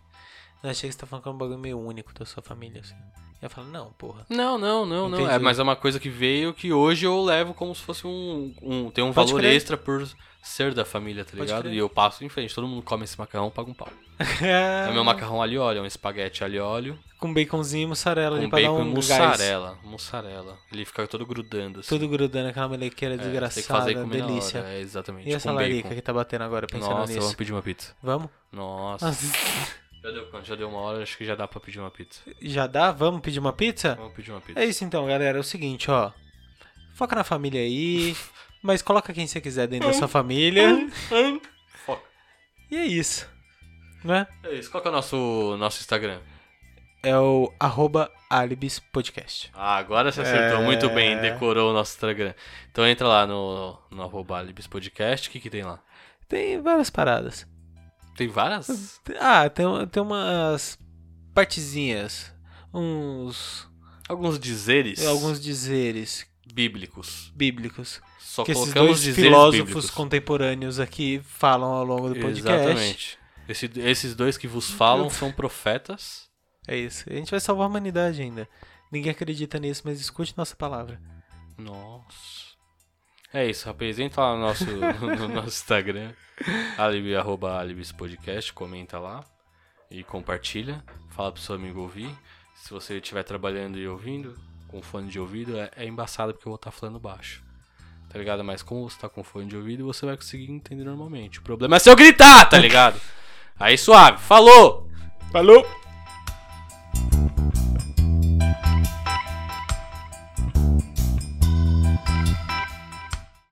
[0.65, 2.81] Eu achei que você tá falando que é um bagulho meio único da sua família,
[2.81, 2.95] assim.
[3.41, 4.25] Eu falo, não, porra.
[4.29, 5.29] Não, não, não, não.
[5.29, 8.55] É, mas é uma coisa que veio que hoje eu levo como se fosse um.
[8.61, 9.53] um tem um Pode valor crer.
[9.55, 10.07] extra por
[10.41, 11.61] ser da família, tá Pode ligado?
[11.63, 11.73] crer.
[11.73, 12.55] E eu passo em frente.
[12.55, 13.89] Todo mundo come esse macarrão, paga um pau.
[14.41, 16.97] É meu macarrão e óleo, é um espaguete e óleo.
[17.19, 18.95] Com baconzinho e mussarela ali Com pra dar bacon um e gás.
[18.95, 19.77] mussarela.
[19.83, 20.57] Mussarela.
[20.71, 21.89] Ele fica todo grudando, assim.
[21.89, 24.61] Tudo grudando, aquela melequeira É, tem que desgraçada, fazer e comer na delícia.
[24.61, 25.29] hora, É, exatamente.
[25.29, 25.95] E essa com larica bacon.
[25.95, 27.19] que tá batendo agora, pensando Nossa, nisso?
[27.21, 27.93] vamos pedir uma pizza.
[28.01, 28.29] Vamos?
[28.51, 29.11] Nossa.
[30.05, 30.45] Já deu quanto?
[30.45, 32.21] Já deu uma hora, acho que já dá pra pedir uma pizza.
[32.39, 32.91] Já dá?
[32.91, 33.95] Vamos pedir uma pizza?
[33.95, 34.59] Vamos pedir uma pizza.
[34.59, 35.35] É isso então, galera.
[35.37, 36.11] É o seguinte, ó.
[36.93, 38.15] Foca na família aí,
[38.61, 40.87] mas coloca quem você quiser dentro da sua família.
[41.85, 42.03] Foca.
[42.69, 43.27] E é isso.
[44.03, 44.27] Né?
[44.43, 44.69] É isso.
[44.69, 46.19] Qual que é o nosso, nosso Instagram?
[47.01, 49.49] É o arroba Alibis Podcast.
[49.55, 50.63] Ah, agora você acertou É.
[50.63, 52.35] muito bem, decorou o nosso Instagram.
[52.71, 55.79] Então entra lá no, no arroba Alibis Podcast, o que que tem lá?
[56.27, 57.47] Tem várias paradas.
[58.15, 59.01] Tem várias?
[59.19, 60.77] Ah, tem, tem umas
[61.33, 62.33] partezinhas.
[62.73, 63.67] Uns.
[64.07, 67.31] Alguns dizeres Alguns dizeres bíblicos.
[67.35, 68.01] bíblicos.
[68.19, 69.89] Só que esses dois filósofos bíblicos.
[69.91, 72.49] contemporâneos aqui falam ao longo do podcast.
[72.61, 73.17] Exatamente.
[73.47, 76.27] Esse- esses dois que vos falam são profetas.
[76.67, 77.05] É isso.
[77.09, 78.47] A gente vai salvar a humanidade ainda.
[78.91, 80.99] Ninguém acredita nisso, mas escute nossa palavra.
[81.57, 82.44] Nossa.
[83.35, 83.99] É isso, rapaz.
[83.99, 84.65] Entra lá no nosso,
[85.19, 86.13] no nosso Instagram,
[86.77, 89.25] alibi, arroba alibis podcast, comenta lá.
[89.91, 90.81] e compartilha.
[91.09, 92.09] Fala pro seu amigo ouvir.
[92.53, 96.51] Se você estiver trabalhando e ouvindo com fone de ouvido, é, é embaçado porque eu
[96.51, 97.43] vou estar falando baixo.
[98.09, 98.41] Tá ligado?
[98.41, 101.39] Mas como você tá com fone de ouvido, você vai conseguir entender normalmente.
[101.39, 103.01] O problema é se eu gritar, tá ligado?
[103.59, 104.17] Aí suave.
[104.19, 104.89] Falou!
[105.33, 105.67] Falou!